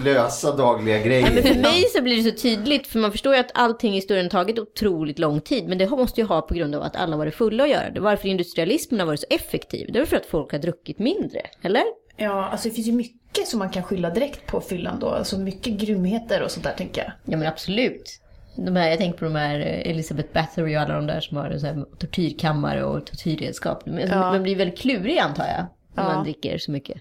[0.04, 1.24] lösa dagliga grejer.
[1.24, 3.92] Nej, men för mig så blir det så tydligt, för man förstår ju att allting
[3.92, 5.68] i historien tagit otroligt lång tid.
[5.68, 8.00] Men det måste ju ha på grund av att alla varit fulla att göra det.
[8.00, 11.84] Varför industrialismen har varit så effektiv, det är för att folk har druckit mindre, eller?
[12.18, 15.10] Ja, alltså det finns ju mycket som man kan skylla direkt på fyllan då.
[15.10, 17.12] Alltså mycket grymheter och sånt där tänker jag.
[17.34, 18.20] Ja men absolut.
[18.56, 21.38] De här, jag tänker på de här eh, Elizabeth Bathory och alla de där som
[21.38, 23.86] har så här tortyrkammare och tortyrredskap.
[23.86, 24.16] Men Ja.
[24.32, 26.16] Man blir väldigt klurig antar jag, när Ja.
[26.16, 26.98] man dricker så mycket.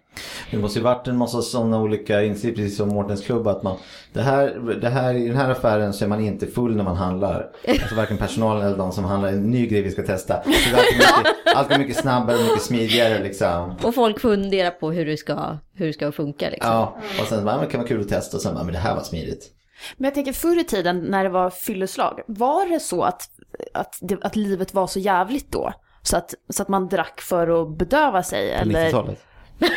[0.50, 3.46] Det måste ju varit en massa sådana olika insikter, precis som Mårtens klubb.
[3.48, 3.76] Att man,
[4.12, 6.96] det här, det här, I den här affären så är man inte full när man
[6.96, 7.50] handlar.
[7.68, 9.28] Alltså varken personalen eller de som handlar.
[9.28, 10.42] En ny grej vi ska testa.
[10.42, 13.74] Så det är mycket, alltid mycket snabbare och mycket smidigare liksom.
[13.82, 16.70] Och folk funderar på hur det ska, hur det ska funka liksom.
[16.72, 18.78] Ja, och sen bara, men kan vara kul att testa och sen bara, men det
[18.80, 19.50] här var smidigt.
[19.96, 23.28] Men jag tänker förr i tiden när det var fylleslag, var det så att,
[23.74, 25.72] att, det, att livet var så jävligt då?
[26.02, 28.50] Så att, så att man drack för att bedöva sig?
[28.56, 28.86] På eller?
[28.86, 29.24] 90-talet.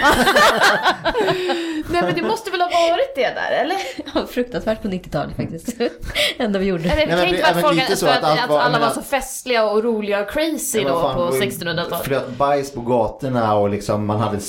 [1.89, 3.77] Nej men det måste väl ha varit det där, eller?
[4.15, 5.69] Ja, fruktansvärt på 90-talet faktiskt.
[6.37, 6.83] Enda vi gjorde.
[6.83, 8.59] Det men kan ju inte vara men att, folk, lite så att att, att var-
[8.59, 11.31] alla men var att- så festliga och roliga och crazy Men då fan, på det
[11.31, 12.05] var ju 1600-talet.
[12.05, 14.39] Flöt bajs på gatorna och liksom man hade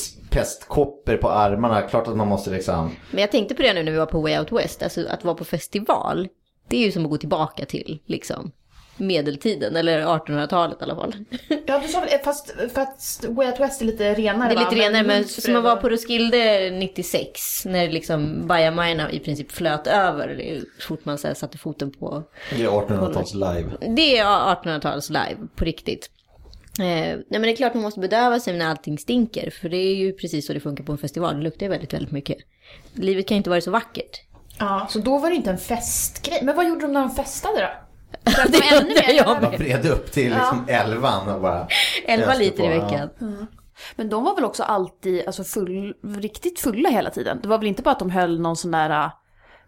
[0.40, 1.82] pestkopper på armarna.
[1.82, 2.90] Klart att man måste liksom.
[3.10, 5.24] Men jag tänkte på det nu när vi var på Way Out West, alltså att
[5.24, 6.28] vara på festival,
[6.68, 8.52] det är ju som att gå tillbaka till liksom
[8.98, 11.14] medeltiden, eller 1800-talet i alla fall.
[11.66, 14.70] Ja, du sa väl, fast, fast Way Out West är lite renare Det är va?
[14.70, 19.52] lite renare, men Hultsfred som vara och- på Roskilde 96, när liksom bajamajorna i princip
[19.52, 22.22] flöt över, så fort man så här satte foten på.
[22.56, 23.70] Det är 1800-tals live.
[23.96, 26.10] Det är 1800-tals live, på riktigt.
[26.80, 29.76] Eh, nej men det är klart man måste bedöva sig när allting stinker, för det
[29.76, 32.36] är ju precis så det funkar på en festival, det luktar ju väldigt, väldigt mycket.
[32.92, 34.20] Livet kan inte vara så vackert.
[34.58, 36.40] Ja, så då var det inte en festgrej.
[36.42, 37.68] Men vad gjorde de när de festade då?
[38.48, 39.42] Det de ännu mer jag.
[39.42, 41.68] Man vred upp till liksom elvan och bara.
[42.06, 42.84] 11 öste liter i på, ja.
[42.84, 43.46] veckan.
[43.96, 47.38] Men de var väl också alltid alltså full, riktigt fulla hela tiden?
[47.42, 49.10] Det var väl inte bara att de höll någon sån där äh,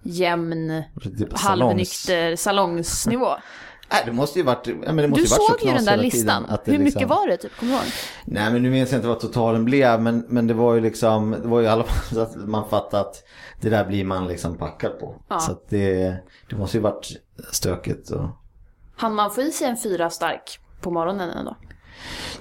[0.02, 3.28] jämn, Typ salongs- halvnykter salongsnivå?
[3.90, 5.74] Nej, det måste ju varit, ja, men det måste Du ju varit så såg ju
[5.74, 6.44] den där listan.
[6.64, 7.56] Hur mycket liksom- var det typ?
[7.56, 7.86] Kommer du ihåg?
[8.24, 11.30] Nej men nu minns jag inte vad totalen blev men, men det var ju liksom,
[11.42, 13.24] det var ju i alla fall så att man fattade att
[13.60, 15.14] det där blir man liksom packad på.
[15.28, 15.40] Ja.
[15.40, 16.16] Så det,
[16.50, 17.08] det måste ju varit
[17.52, 18.28] stökigt och...
[18.96, 21.56] Han man få i sig en fyra stark på morgonen ändå?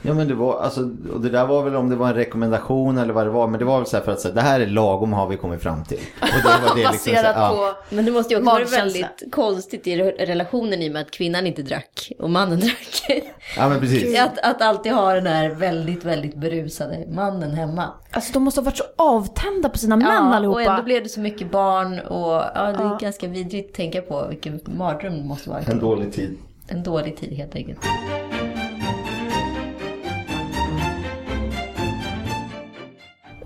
[0.02, 0.82] Ja men det var, alltså,
[1.14, 3.48] och det där var väl om det var en rekommendation eller vad det var.
[3.48, 5.38] Men det var väl så här för att säga, det här är lagom har vi
[5.38, 6.00] kommit fram till.
[6.22, 7.74] Och det var det liksom, så ja.
[7.90, 7.96] på...
[7.96, 11.12] Men det måste ju också vara väldigt konstigt i re- relationen i och med att
[11.12, 13.24] kvinnan inte drack och mannen drack.
[13.58, 14.20] ja men precis.
[14.20, 17.90] Att, att alltid ha den här väldigt, väldigt berusade mannen hemma.
[18.12, 20.56] Alltså de måste ha varit så avtända på sina män ja, allihopa.
[20.56, 24.02] och ändå blev det så mycket barn och ja, det är ganska vidrigt att tänka
[24.02, 25.60] på vilken mardröm det måste vara.
[25.60, 26.38] En dålig tid.
[26.68, 27.80] En dålig tid helt enkelt.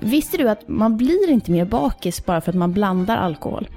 [0.03, 3.67] Visste du att man blir inte mer bakis bara för att man blandar alkohol?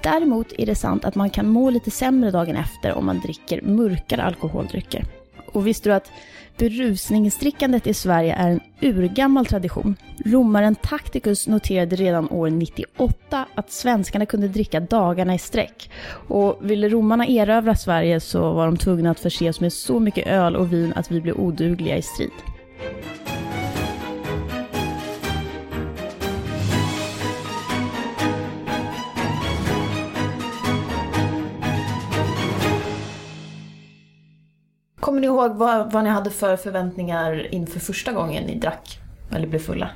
[0.00, 3.62] Däremot är det sant att man kan må lite sämre dagen efter om man dricker
[3.62, 5.04] mörkare alkoholdrycker.
[5.52, 6.10] Och visste du att
[6.56, 9.96] berusningsdrickandet i Sverige är en urgammal tradition?
[10.24, 15.90] Romaren Tacitus noterade redan år 98 att svenskarna kunde dricka dagarna i sträck.
[16.28, 20.26] Och ville romarna erövra Sverige så var de tvungna att förse oss med så mycket
[20.26, 22.30] öl och vin att vi blev odugliga i strid.
[35.08, 38.98] Kommer ni ihåg vad, vad ni hade för förväntningar inför första gången ni drack?
[39.30, 39.90] Eller blev fulla?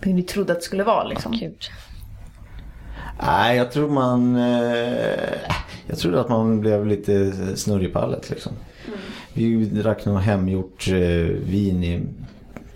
[0.00, 1.32] Hur ni trodde att det skulle vara liksom?
[1.32, 1.58] Gud.
[3.22, 4.36] Nej, jag tror man...
[4.36, 5.14] Eh,
[5.86, 8.52] jag trodde att man blev lite snurrig i pallet liksom.
[9.32, 10.94] Vi drack nog hemgjort eh,
[11.46, 12.02] vin i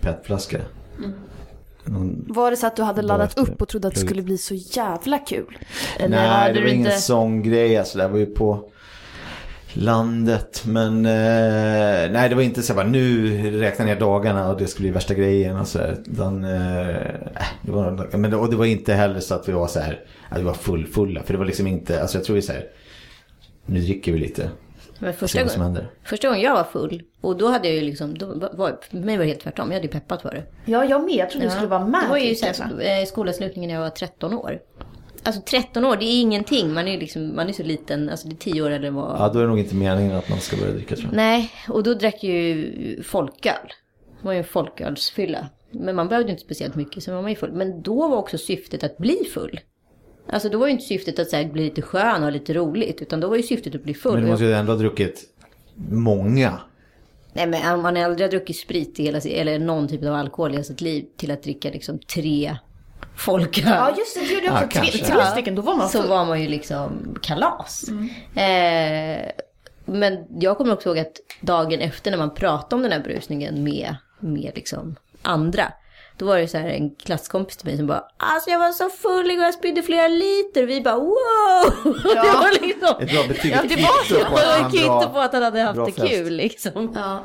[0.01, 0.57] petflaska.
[1.85, 4.37] Någon, Var det så att du hade laddat upp och trodde att det skulle bli
[4.37, 5.57] så jävla kul?
[5.99, 6.97] Eller nej, det var ingen inte...
[6.97, 7.77] sån grej.
[7.77, 8.69] Alltså, det var ju på
[9.77, 10.63] landet.
[10.65, 14.79] Men eh, nej, det var inte så bara nu räkna ner dagarna och det ska
[14.79, 15.59] bli värsta grejen.
[15.59, 15.97] Och så här.
[16.11, 16.95] Utan, eh,
[17.61, 19.99] det var, men det, och det var inte heller så att vi var så här,
[20.29, 21.23] att vi var full, fulla.
[21.23, 22.65] För det var liksom inte, alltså jag tror vi så här,
[23.65, 24.49] nu dricker vi lite.
[24.99, 25.91] Men första, vad som gången, händer.
[26.03, 29.17] första gången jag var full, och då hade jag ju liksom, då var, för mig
[29.17, 29.67] var det helt tvärtom.
[29.67, 30.43] Jag hade ju peppat för det.
[30.71, 31.15] Ja, jag med.
[31.15, 32.03] Jag trodde du skulle vara med.
[32.03, 34.59] Det var ju typ, eh, skolavslutningen när jag var 13 år.
[35.27, 36.73] Alltså 13 år, det är ingenting.
[36.73, 39.19] Man är liksom, man är så liten, alltså det är 10 år eller vad.
[39.19, 41.15] Ja, då är det nog inte meningen att man ska börja dricka tror jag.
[41.15, 43.67] Nej, och då drack ju folköl.
[44.19, 45.49] Det var ju en folkölsfylla.
[45.71, 47.51] Men man behövde inte speciellt mycket, så man var ju full.
[47.51, 49.59] Men då var också syftet att bli full.
[50.29, 53.01] Alltså då var ju inte syftet att här, bli lite skön och lite roligt.
[53.01, 54.13] Utan då var ju syftet att bli full.
[54.13, 55.23] Men du måste ju ändå ha druckit
[55.89, 56.59] många.
[57.33, 60.51] Nej men man aldrig har druckit sprit i hela sitt, eller någon typ av alkohol
[60.51, 62.57] i hela sitt liv till att dricka liksom tre
[63.17, 63.63] folköl.
[63.65, 64.19] Ja, just det.
[64.25, 65.55] Du gjorde Ja, också tre, tre stycken.
[65.55, 66.09] Då var man så full.
[66.09, 67.83] var man ju liksom kalas.
[68.35, 69.31] Eh,
[69.85, 73.63] men jag kommer också ihåg att dagen efter när man pratade om den här brusningen
[73.63, 75.71] med, med liksom andra.
[76.17, 78.89] Då var det så här en klasskompis till mig som bara Alltså jag var så
[78.89, 80.63] full igår, jag spydde flera liter.
[80.63, 81.13] Och vi bara wow!
[82.03, 82.95] Det var liksom...
[83.01, 84.25] Ett bra betyg, Ja, det var så.
[84.25, 86.07] på att Det kvitto bra- på att han hade haft det fest.
[86.13, 86.91] kul liksom.
[86.95, 87.23] Ja.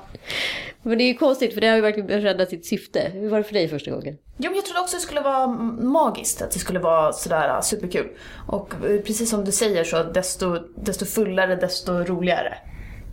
[0.82, 3.10] Men det är ju konstigt för det har ju verkligen räddat sitt syfte.
[3.14, 4.18] Hur var det för dig första gången?
[4.36, 7.60] Jo, men jag trodde också det skulle vara magiskt, att det skulle vara sådär äh,
[7.60, 8.08] superkul.
[8.46, 12.54] Och eh, precis som du säger så, desto, desto fullare, desto roligare.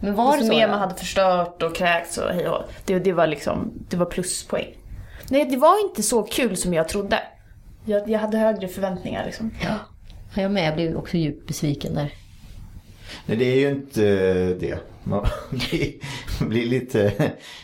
[0.02, 0.58] Men var det desto så?
[0.58, 0.72] mer då?
[0.72, 4.78] man hade förstört och kräkts och hej och det, det var liksom, det var pluspoäng.
[5.30, 7.20] Nej, det var inte så kul som jag trodde.
[7.86, 9.52] Jag, jag hade högre förväntningar liksom.
[9.64, 9.76] Ja,
[10.42, 10.68] jag med.
[10.68, 12.14] Jag blev också djupt besviken där.
[13.26, 14.80] Nej, det är ju inte eh, det.
[15.04, 15.26] Man
[16.40, 17.14] blir, lite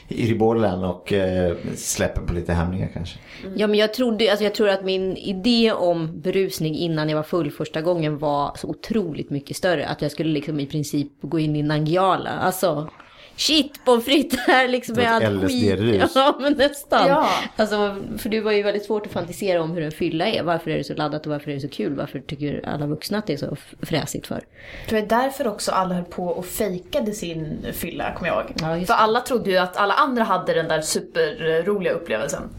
[0.09, 3.19] yr i bollen och eh, släpper på lite hämningar kanske.
[3.55, 7.23] Ja, men jag, trodde, alltså jag tror att min idé om berusning innan jag var
[7.23, 9.87] full första gången var så otroligt mycket större.
[9.87, 12.29] Att jag skulle liksom i princip gå in i Nangijala.
[12.29, 12.89] Alltså,
[13.37, 16.11] shit pommes frites här liksom med allt skit.
[16.15, 17.07] Ja, men nästan.
[17.07, 17.29] Ja.
[17.55, 20.43] Alltså, för det var ju väldigt svårt att fantisera om hur en fylla är.
[20.43, 21.95] Varför är det så laddat och varför är det så kul?
[21.95, 24.43] Varför tycker alla vuxna att det är så fräsigt för?
[24.89, 28.53] Det var därför också alla höll på och fejkade sin fylla, kommer jag ihåg.
[28.61, 32.49] Ja, just För alla trodde ju att alla andra hade den där superroliga upplevelsen.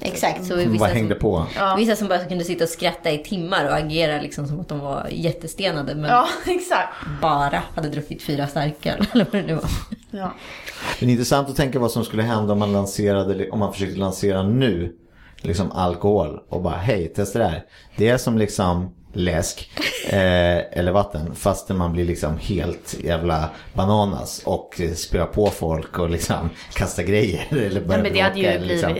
[0.00, 0.40] Exakt.
[0.44, 1.46] Så Som vissa bara som- hängde på.
[1.76, 4.78] Vissa som bara kunde sitta och skratta i timmar och agera liksom som att de
[4.80, 5.94] var jättestenade.
[5.94, 6.88] Men Ja, exakt.
[7.22, 9.06] bara hade druckit fyra starköl.
[9.12, 9.64] Eller vad det nu var.
[10.10, 10.32] Ja.
[11.00, 14.42] Men intressant att tänka vad som skulle hända om man lanserade, om man försökte lansera
[14.42, 14.92] nu,
[15.36, 17.64] liksom alkohol och bara hej, testa det här.
[17.96, 19.70] Det är som liksom läsk
[20.08, 25.98] eh, eller vatten fast man blir liksom helt jävla bananas och eh, spöar på folk
[25.98, 28.90] och liksom kastar grejer eller Ja, börjar men det hade ju blivit liksom.
[28.90, 28.96] eh,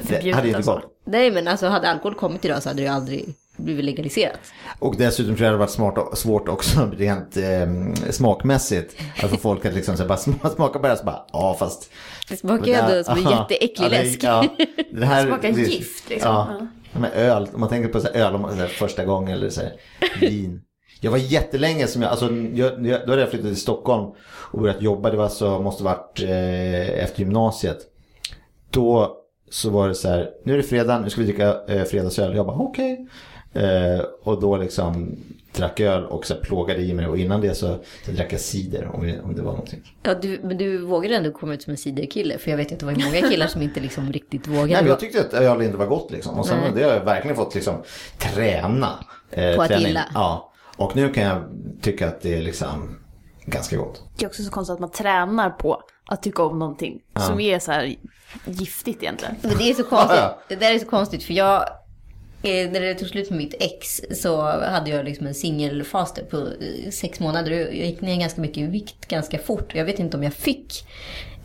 [0.00, 0.34] Det förbjudet.
[0.34, 0.74] hade inte alltså.
[0.74, 0.84] gått.
[1.06, 4.38] Nej men alltså hade alkohol kommit idag så hade det ju aldrig blivit legaliserat.
[4.78, 8.96] Och dessutom tror jag det hade varit smart, svårt också rent eh, smakmässigt.
[9.22, 11.56] Att få folk att liksom så bara sm- smaka på det här så bara, ja
[11.58, 11.90] fast.
[12.28, 14.22] Det smakar ju ändå som en jätteäcklig Ja, det- läsk.
[14.22, 14.44] Ja,
[14.92, 16.30] det här, Smakar det- gift, liksom.
[16.30, 16.66] Ja.
[17.00, 19.32] Men öl, om man tänker på så här öl om man, så här, första gången
[19.32, 19.72] eller så här,
[20.20, 20.62] vin.
[21.00, 24.12] Jag var jättelänge som jag, alltså jag, jag, då hade jag flyttat till Stockholm
[24.52, 25.10] och börjat jobba.
[25.10, 27.78] Det var så, måste varit eh, efter gymnasiet.
[28.70, 29.16] Då
[29.50, 32.36] så var det så här, nu är det fredag, nu ska vi dricka eh, fredagsöl.
[32.36, 33.06] Jag bara okej.
[33.52, 35.16] Eh, och då liksom
[35.56, 38.40] drack öl och så här plågade i mig och innan det så, så drack jag
[38.40, 39.92] cider om, det- om det var någonting.
[40.02, 42.38] Ja, du, men du vågade ändå komma ut som en ciderkille.
[42.38, 44.66] För jag vet ju att det var många killar som inte liksom riktigt vågade.
[44.66, 46.38] Nej, men jag tyckte att öl inte var gott liksom.
[46.38, 46.70] Och sen Nej.
[46.74, 47.74] det har jag verkligen fått liksom
[48.18, 49.04] träna.
[49.30, 49.86] Eh, På att träning.
[49.86, 50.04] gilla.
[50.14, 50.52] Ja.
[50.76, 51.42] Och nu kan jag
[51.82, 52.98] tycka att det är liksom
[53.46, 54.02] ganska gott.
[54.16, 57.58] Det är också så konstigt att man tränar på att tycka om någonting som är
[57.58, 57.94] så här
[58.46, 59.34] giftigt egentligen.
[59.42, 60.16] Men det är så konstigt.
[60.18, 61.64] Ja, Det där är så konstigt för jag,
[62.44, 66.36] Eh, när det tog slut med mitt ex så hade jag liksom en singelfas på
[66.36, 67.50] eh, sex månader.
[67.50, 69.74] Och Jag gick ner ganska mycket i vikt ganska fort.
[69.74, 70.84] Jag vet inte om jag fick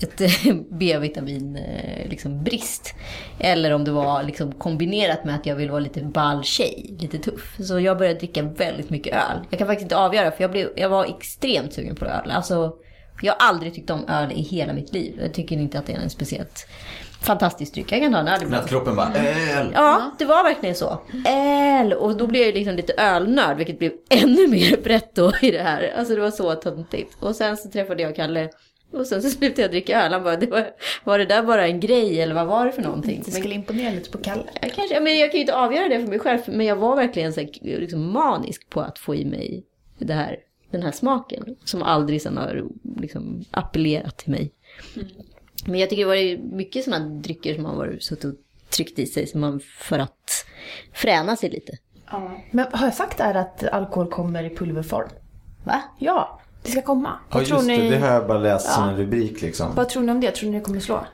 [0.01, 1.59] ett eh, B-vitamin
[2.05, 2.93] liksom brist.
[3.39, 7.17] Eller om det var liksom kombinerat med att jag ville vara lite ball tjej, lite
[7.17, 7.57] tuff.
[7.59, 9.39] Så jag började dricka väldigt mycket öl.
[9.49, 12.31] Jag kan faktiskt inte avgöra för jag, blev, jag var extremt sugen på öl.
[12.31, 12.73] Alltså,
[13.21, 15.19] jag har aldrig tyckt om öl i hela mitt liv.
[15.21, 16.67] Jag tycker inte att det är en speciellt
[17.21, 17.91] fantastisk dryck.
[17.91, 18.67] Jag kan ta en öl ibland.
[18.69, 19.71] kroppen bara öl.
[19.73, 21.01] Ja, det var verkligen så.
[21.27, 21.93] Öl!
[21.93, 25.63] Och då blev jag liksom lite ölnörd, vilket blev ännu mer brett då i det
[25.63, 25.93] här.
[25.97, 27.17] Alltså det var så töntigt.
[27.19, 28.49] Och sen så träffade jag Kalle.
[28.93, 30.13] Och sen så slutade jag dricka öl.
[30.13, 30.67] Han bara, det var,
[31.03, 33.21] var det där bara en grej eller vad var det för någonting?
[33.25, 34.43] Det skulle imponera lite på Kalle.
[34.61, 36.39] Jag, kanske, men jag kan ju inte avgöra det för mig själv.
[36.47, 39.63] Men jag var verkligen så här, liksom manisk på att få i mig
[39.99, 40.37] det här,
[40.71, 41.55] den här smaken.
[41.65, 42.63] Som aldrig sen har
[42.99, 44.51] liksom appellerat till mig.
[45.65, 48.35] Men jag tycker det var mycket sådana drycker som man var suttit och
[48.69, 50.45] tryckt i sig som man, för att
[50.93, 51.71] fräna sig lite.
[52.51, 55.09] Men har jag sagt det här att alkohol kommer i pulverform?
[55.63, 55.81] Va?
[55.99, 57.09] Ja, det ska komma.
[57.29, 58.89] Ja Vad, just det, ni, det har jag bara läst som Ja.
[58.91, 59.75] en rubrik liksom.
[59.75, 60.31] vad tror ni om det?
[60.31, 61.05] Tror ni det kommer slå?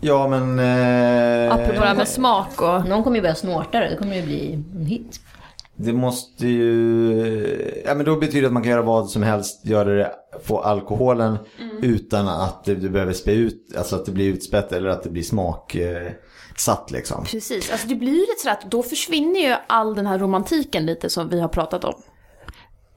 [0.00, 0.58] Ja men...
[0.58, 2.88] Eh, Apropå det här med smak och...
[2.88, 3.88] Någon kommer ju börja snorta det.
[3.88, 5.20] Det kommer ju bli en hit.
[5.76, 7.82] Det måste ju...
[7.86, 9.66] Ja men då betyder det att man kan göra vad som helst.
[9.66, 10.12] Göra det,
[10.44, 11.38] få alkoholen
[11.82, 15.22] utan att du behöver spä ut, alltså att det blir utspätt eller att det blir
[15.22, 16.12] smak eh,
[16.56, 17.24] satt liksom.
[17.24, 21.10] Precis, alltså det blir lite sådär att då försvinner ju all den här romantiken lite
[21.10, 21.94] som vi har pratat om.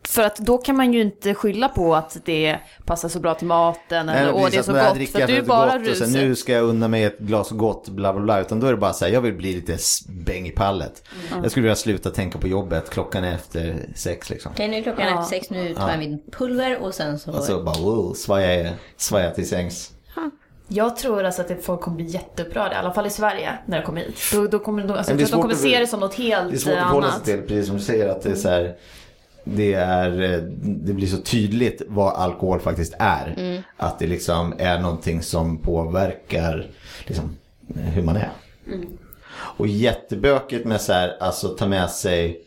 [0.08, 3.48] För att då kan man ju inte skylla på att det passar så bra till
[3.48, 4.82] maten eller åh det är så gott.
[5.22, 6.22] att du är bara gott och sen, ruset.
[6.22, 8.42] Nu ska jag unna mig ett glas gott, bla bla bla.
[8.42, 9.78] Utan då är det bara så här, jag vill bli lite
[10.10, 11.04] bäng i pallet.
[11.32, 11.44] Mm.
[11.44, 14.52] Jag skulle vilja sluta tänka på jobbet, klockan är efter sex liksom.
[14.52, 15.22] Okej, nu är klockan Ja.
[15.24, 15.50] efter sex.
[15.50, 17.32] Nu tar jag min pulver och sen så...
[17.32, 19.92] Och så bara wow, svaja, svaja till sängs.
[20.68, 23.78] Jag tror alltså att det- folk kommer bli jätteupprörda, i alla fall i Sverige, när
[23.80, 24.16] det kommer hit.
[24.34, 26.50] Då, då kommer, de, alltså, jag de kommer svårt att- se det som något helt
[26.50, 27.26] Det är svårt att förhålla sig annat.
[27.26, 28.76] till, precis som du säger, att det är så här,
[29.56, 33.36] det, är, eh, det blir så tydligt vad alkohol faktiskt är.
[33.38, 33.62] Mm.
[33.78, 36.68] Att det liksom är någonting som påverkar
[37.06, 37.38] liksom,
[37.76, 38.32] hur man är.
[38.68, 38.88] Mm.
[39.34, 42.44] Och jättebökigt med så här, alltså ta med sig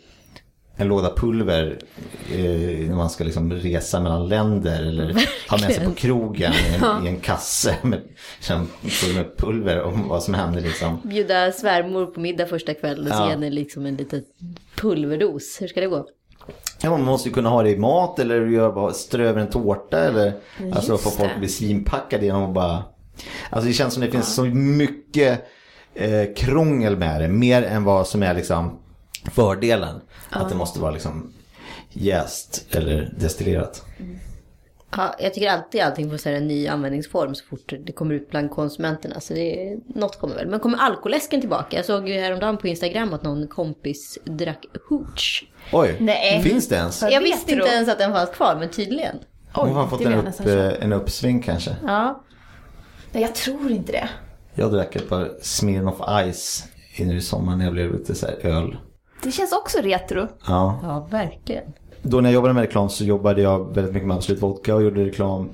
[0.76, 1.78] en låda pulver
[2.32, 5.14] eh, när man ska liksom resa mellan länder eller
[5.50, 8.00] ha med sig på krogen i en, i en kasse med,
[8.36, 8.68] liksom,
[9.14, 11.00] med pulver om vad som händer liksom.
[11.04, 13.24] Bjuda svärmor på middag första kvällen och Ja.
[13.24, 14.24] ge henne liksom en liten
[14.76, 15.58] pulverdos.
[15.60, 16.06] Hur ska det gå?
[16.82, 19.98] Ja, man måste ju kunna ha det i mat eller göra strö över en tårta
[19.98, 20.32] eller
[20.72, 22.84] alltså få folk bli svinpackade genom att bara...
[23.50, 25.44] Alltså det känns som det finns så mycket
[25.94, 28.78] eh, krångel med det, mer än vad som är liksom
[29.32, 30.00] fördelen.
[30.30, 31.32] Att det måste vara liksom
[31.92, 33.84] jäst eller destillerat.
[34.96, 38.50] Ja, jag tycker alltid allting får en ny användningsform så fort det kommer ut bland
[38.50, 39.20] konsumenterna.
[39.20, 40.48] Så det något kommer väl.
[40.48, 41.76] Men kommer alkoläsken tillbaka?
[41.76, 45.48] Jag såg ju häromdagen på Instagram att någon kompis drack hooch.
[45.72, 46.42] Oj, Nej.
[46.42, 47.02] finns det ens?
[47.02, 47.10] Ja.
[47.10, 49.16] Jag vet visste inte ens att den fanns kvar, men tydligen.
[49.52, 51.76] Hon har fått en, jag upp, eh, en uppsving kanske.
[51.86, 52.22] Ja.
[53.12, 54.08] Nej, jag tror inte det.
[54.54, 56.00] Jag drack ett par Smirnoff
[56.32, 56.64] Ice
[56.96, 58.76] i nu i sommar när jag blev lite så här öl.
[59.22, 60.28] Det känns också retro.
[60.46, 60.80] Ja.
[60.82, 61.72] Ja, verkligen.
[62.02, 64.82] Då när jag jobbade med reklam så jobbade jag väldigt mycket med Absolut Vodka och
[64.82, 65.50] gjorde reklam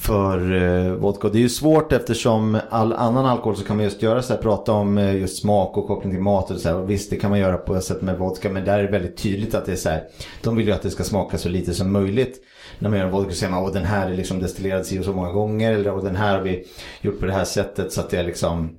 [0.00, 1.28] för eh, vodka.
[1.28, 4.40] Det är ju svårt eftersom all annan alkohol så kan man just göra så här,
[4.40, 6.76] prata om eh, just smak och koppling till mat och så här.
[6.76, 8.90] Och visst, det kan man göra på ett sätt med vodka, men där är det
[8.90, 10.02] väldigt tydligt att det är så här.
[10.42, 12.42] De vill ju att det ska smaka så lite som möjligt.
[12.78, 15.00] När man gör en vodka så säger man, åh den här är liksom destillerad si
[15.00, 15.72] och så många gånger.
[15.72, 16.64] Eller åh den här har vi
[17.00, 18.76] gjort på det här sättet så att det är liksom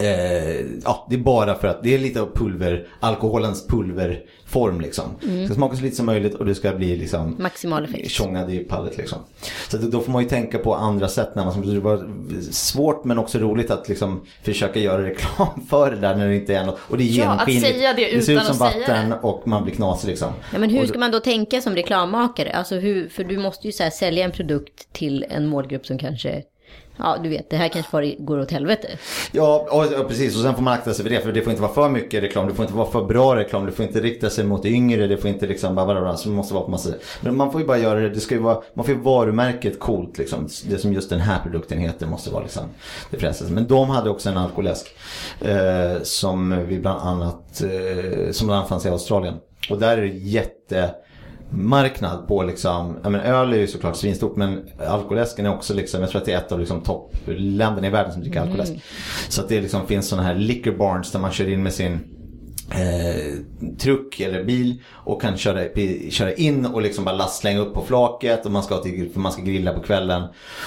[0.00, 5.04] Eh, ja, det är bara för att det är lite av pulver, alkoholens pulverform liksom.
[5.20, 8.10] Det ska smaka så lite som möjligt och det ska bli liksom Maximal effekt.
[8.10, 9.18] tjongad i pallet liksom.
[9.70, 12.08] Så då får man ju tänka på andra sätt när man det var
[12.50, 16.54] svårt men också roligt att liksom försöka göra reklam för det där när det inte
[16.56, 16.78] är något.
[16.88, 17.66] Och det är Ja, att genomskinligt.
[17.78, 20.32] säga det det ser ut utan som vatten och man blir knasig liksom.
[20.52, 22.52] Ja, men hur ska man då tänka som reklammakare?
[22.52, 26.42] Alltså hur, för du måste ju så sälja en produkt till en målgrupp som kanske
[26.98, 28.88] ja du vet, det här kanske bara går åt helvete.
[29.32, 30.36] Ja, och, och precis.
[30.36, 31.20] Och sen får man akta sig för det.
[31.20, 32.48] För det får inte vara för mycket reklam.
[32.48, 33.66] Det får inte vara för bra reklam.
[33.66, 35.06] Det får inte rikta sig mot yngre.
[35.06, 36.90] Det får inte liksom bara, bara, bara så det måste vara på massa.
[37.20, 38.08] Men man får ju bara göra det.
[38.08, 40.48] Det ska ju vara, man får ju varumärket coolt liksom.
[40.68, 42.62] Det som just den här produkten heter måste vara liksom
[43.10, 43.52] det fräschaste.
[43.52, 44.86] Men de hade också en alkoläsk.
[45.40, 49.34] Eh, som vi bland annat, eh, som bland annat fanns i Australien.
[49.70, 50.94] Och där är det jätte
[51.50, 56.00] marknad på liksom, ja men öl är ju såklart svinstort men alkoläsken är också liksom,
[56.00, 58.72] jag tror att det är ett av liksom toppländerna i världen som dricker alkoläsk.
[59.28, 62.00] Så att det liksom finns sådana här liquor barns där man kör in med sin
[62.70, 63.34] eh,
[63.78, 65.60] truck eller bil och kan köra,
[66.10, 69.32] köra in och liksom bara last, slänga upp på flaket och man ska, till, man
[69.32, 70.22] ska grilla på kvällen.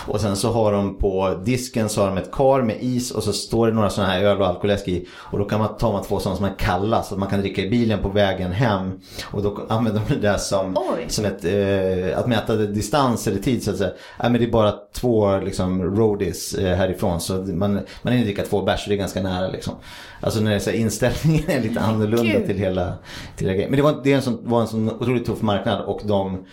[0.07, 3.23] Och sen så har de på disken så har de ett kar med is och
[3.23, 5.07] så står det några sådana här öl och alkoläsk i.
[5.13, 7.39] Och då kan man ta man två sådana som är kalla så att man kan
[7.39, 8.99] dricka i bilen på vägen hem.
[9.23, 10.77] Och då använder de det där som,
[11.07, 13.91] som ett, eh, att mäta distans eller tid så att säga.
[14.17, 18.43] Ja, men det är bara två liksom roadies eh, härifrån så man, man hinner dricka
[18.43, 19.73] två bärs det är ganska nära liksom.
[20.21, 22.45] Alltså när så här, inställningen är lite annorlunda Gud.
[22.45, 22.93] till hela,
[23.35, 23.71] till hela grejen.
[23.71, 26.45] Men det var, det en sån, var en sån otroligt tuff marknad och de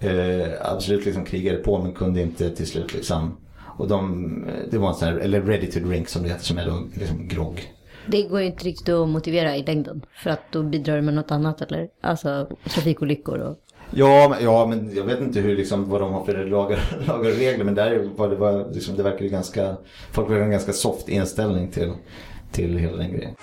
[0.00, 3.36] eh, absolut liksom krigade på men kunde inte till slut liksom.
[3.78, 6.58] Och de, det var en sån här, eller ready to drink som det heter, som
[6.58, 7.72] är då liksom grogg.
[8.06, 10.02] Det går ju inte riktigt att motivera i längden.
[10.22, 11.88] För att då bidrar det med något annat eller?
[12.00, 13.56] Alltså trafikolyckor och...
[13.90, 17.30] Ja, men, ja, men jag vet inte hur, liksom, vad de har för lagar, lagar
[17.30, 17.64] och regler.
[17.64, 19.76] Men där var det, var, liksom, det verkar ju ganska,
[20.12, 21.92] folk verkar ha en ganska soft inställning till,
[22.56, 23.34] till hela den grejen.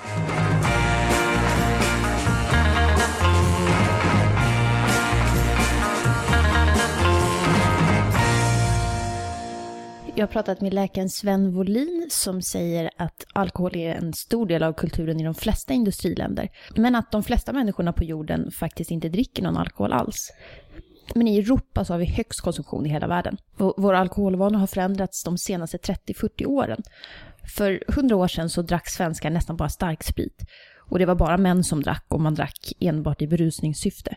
[10.16, 14.64] Jag har pratat med läkaren Sven Wollin som säger att alkohol är en stor del
[14.64, 16.50] av kulturen i de flesta industriländer.
[16.76, 20.32] Men att de flesta människorna på jorden faktiskt inte dricker någon alkohol alls.
[21.16, 23.38] Men i Europa så har vi högst konsumtion i hela världen.
[23.58, 26.84] Och våra alkoholvanor har förändrats de senaste 30-40 åren.
[27.44, 30.46] För 100 år sedan så drack svenskar nästan bara starksprit.
[30.90, 34.16] Och det var bara män som drack och man drack enbart i berusningssyfte.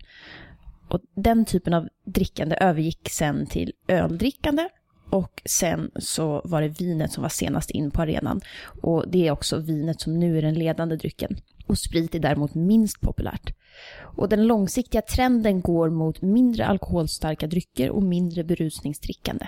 [0.88, 4.68] Och den typen av drickande övergick sen till öldrickande
[5.10, 8.40] och sen så var det vinet som var senast in på arenan.
[8.82, 11.36] Och det är också vinet som nu är den ledande drycken.
[11.66, 13.54] Och sprit är däremot minst populärt.
[14.00, 19.46] Och den långsiktiga trenden går mot mindre alkoholstarka drycker och mindre berusningsdrickande.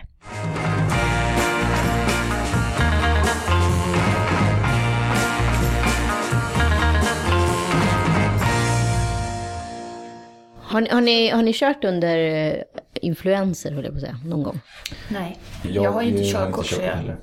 [10.68, 12.62] Har ni, har, ni, har ni kört under eh,
[12.94, 14.60] influenser, höll jag på att säga, någon gång?
[15.08, 16.66] Nej, jag, har ju inte körkort.
[16.66, 16.92] så jag...
[16.92, 17.16] heller.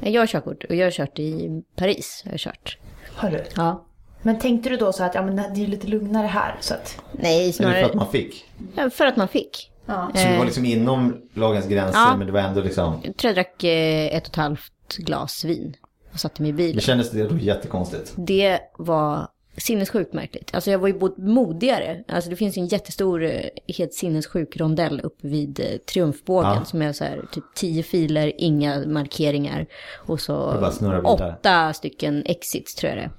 [0.00, 2.22] Jag har körkort och jag har kört i Paris.
[2.24, 2.78] Jag har kört.
[3.14, 3.44] Har du?
[3.56, 3.86] Ja.
[4.22, 7.00] Men tänkte du då så att ja, men det är lite lugnare här så att...
[7.12, 8.50] Nej, Eller snarare för att man fick.
[8.76, 9.70] Ja, för att man fick.
[9.86, 10.10] Ja.
[10.14, 12.16] Så det var liksom inom lagens gränser Ja.
[12.16, 13.00] men det var ändå liksom.
[13.02, 15.76] Jag tror jag drack eh, ett och ett halvt glas vin
[16.12, 16.76] och satte mig i bilen.
[16.76, 18.12] Det kändes det då jättekonstigt.
[18.16, 20.54] Det var sinnessjukt märkligt.
[20.54, 22.04] Alltså jag var ju både modigare.
[22.08, 23.40] Alltså det finns ju en jättestor, eh,
[23.78, 26.50] helt sinnessjuk rondell uppe vid eh, Triumfbågen.
[26.50, 26.64] Ja.
[26.64, 29.66] Som är så här typ tio filer, inga markeringar.
[29.94, 30.68] Och så
[31.04, 33.10] åtta stycken exits tror jag det är.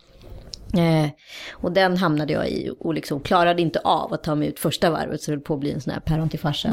[0.78, 1.10] Eh,
[1.52, 4.90] och den hamnade jag i och liksom klarade inte av att ta mig ut första
[4.90, 6.68] varvet så det höll på att bli en sån här päron till farsa.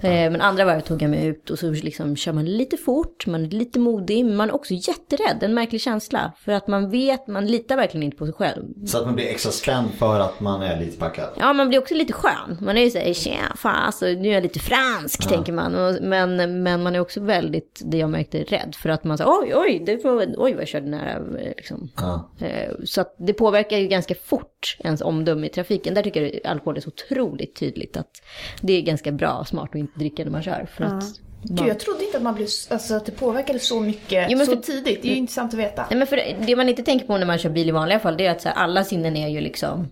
[0.00, 3.26] Eh, men andra varvet tog jag mig ut och så liksom kör man lite fort,
[3.26, 6.32] man är lite modig, men man är också jätterädd, en märklig känsla.
[6.38, 8.64] För att man vet, man litar verkligen inte på sig själv.
[8.86, 11.28] Så att man blir extra spänd för att man är lite packad.
[11.40, 12.58] Ja, man blir också lite skön.
[12.60, 15.72] Man är ju såhär, tja, fan, alltså, nu är jag lite fransk, tänker man.
[16.02, 18.74] Men, men man är också väldigt, det jag märkte, rädd.
[18.78, 21.10] För att man säger, oj, oj, det var, oj vad jag körde nära.
[21.40, 21.88] eh, Liksom.
[21.96, 22.30] Ja.
[22.40, 25.94] Eh, Så att det påverkar ju ganska fort ens omdöme i trafiken.
[25.94, 28.22] Där tycker jag alkohol är så otroligt tydligt att
[28.60, 30.66] det är ganska bra och smart att inte dricka när man kör.
[30.76, 31.04] För att
[31.42, 34.44] Gud, jag trodde inte att, man blev, alltså, att det påverkade så mycket Jo, så
[34.46, 35.02] för- tidigt.
[35.02, 35.86] Det är ju intressant att veta.
[35.90, 38.16] Nej, men för det man inte tänker på när man kör bil i vanliga fall,
[38.16, 39.88] det är att här, alla sinnen är ju liksom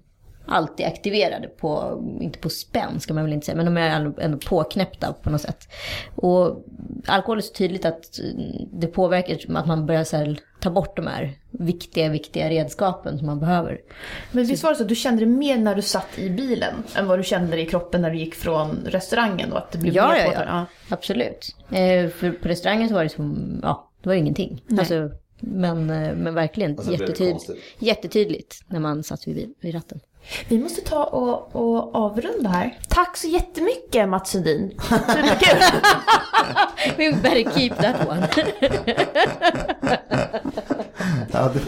[0.46, 4.20] alltid aktiverade på, inte på spänn ska man väl inte säga, men de är ändå-
[4.20, 5.68] ändå påknäppta på något sätt.
[6.16, 6.64] Och
[7.06, 10.96] alkohol är så tydligt att mm, det påverkar, att man börjar så här, ta bort
[10.96, 13.80] de här viktiga, viktiga redskapen som man behöver.
[14.32, 16.74] Men visst var det så att du kände det mer när du satt i bilen
[16.96, 19.52] än vad du kände det i kroppen när du gick från restaurangen?
[19.52, 20.66] Och att det blev Ja, mer ja, ja.
[20.88, 21.56] Absolut.
[21.70, 24.62] Eh, för på restaurangen så var det som, ja, det var ingenting.
[24.78, 25.10] Alltså,
[25.40, 27.56] men, eh, men verkligen konstigt.
[27.78, 30.00] jättetydligt när man satt vid, vid ratten.
[30.48, 32.78] Vi måste ta och, och avrunda här.
[32.88, 34.80] Tack så jättemycket Mats Sundin.
[34.80, 35.58] Superkul!
[36.96, 38.28] We better keep that one.
[41.32, 41.60] Ja, det,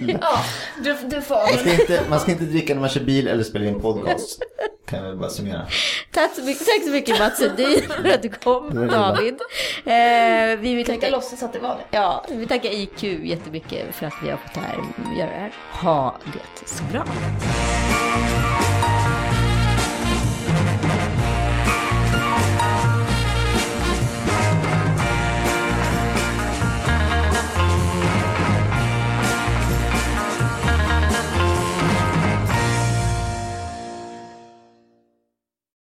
[0.20, 0.44] ja,
[0.84, 3.44] du, du får man, ska inte, man ska inte dricka när man kör bil eller
[3.44, 4.42] spelar in podcast.
[4.86, 5.66] Kan jag väl bara summera.
[6.12, 9.34] Tack så mycket, tack så mycket Mats Sundin för att du kom, David.
[9.84, 11.96] Eh, vi vill tacka, låtsas att det var det.
[11.96, 14.76] ja, vi tackar IQ jättemycket för att vi har fått här,
[15.18, 15.52] göra det här.
[15.82, 17.04] Ha det så bra.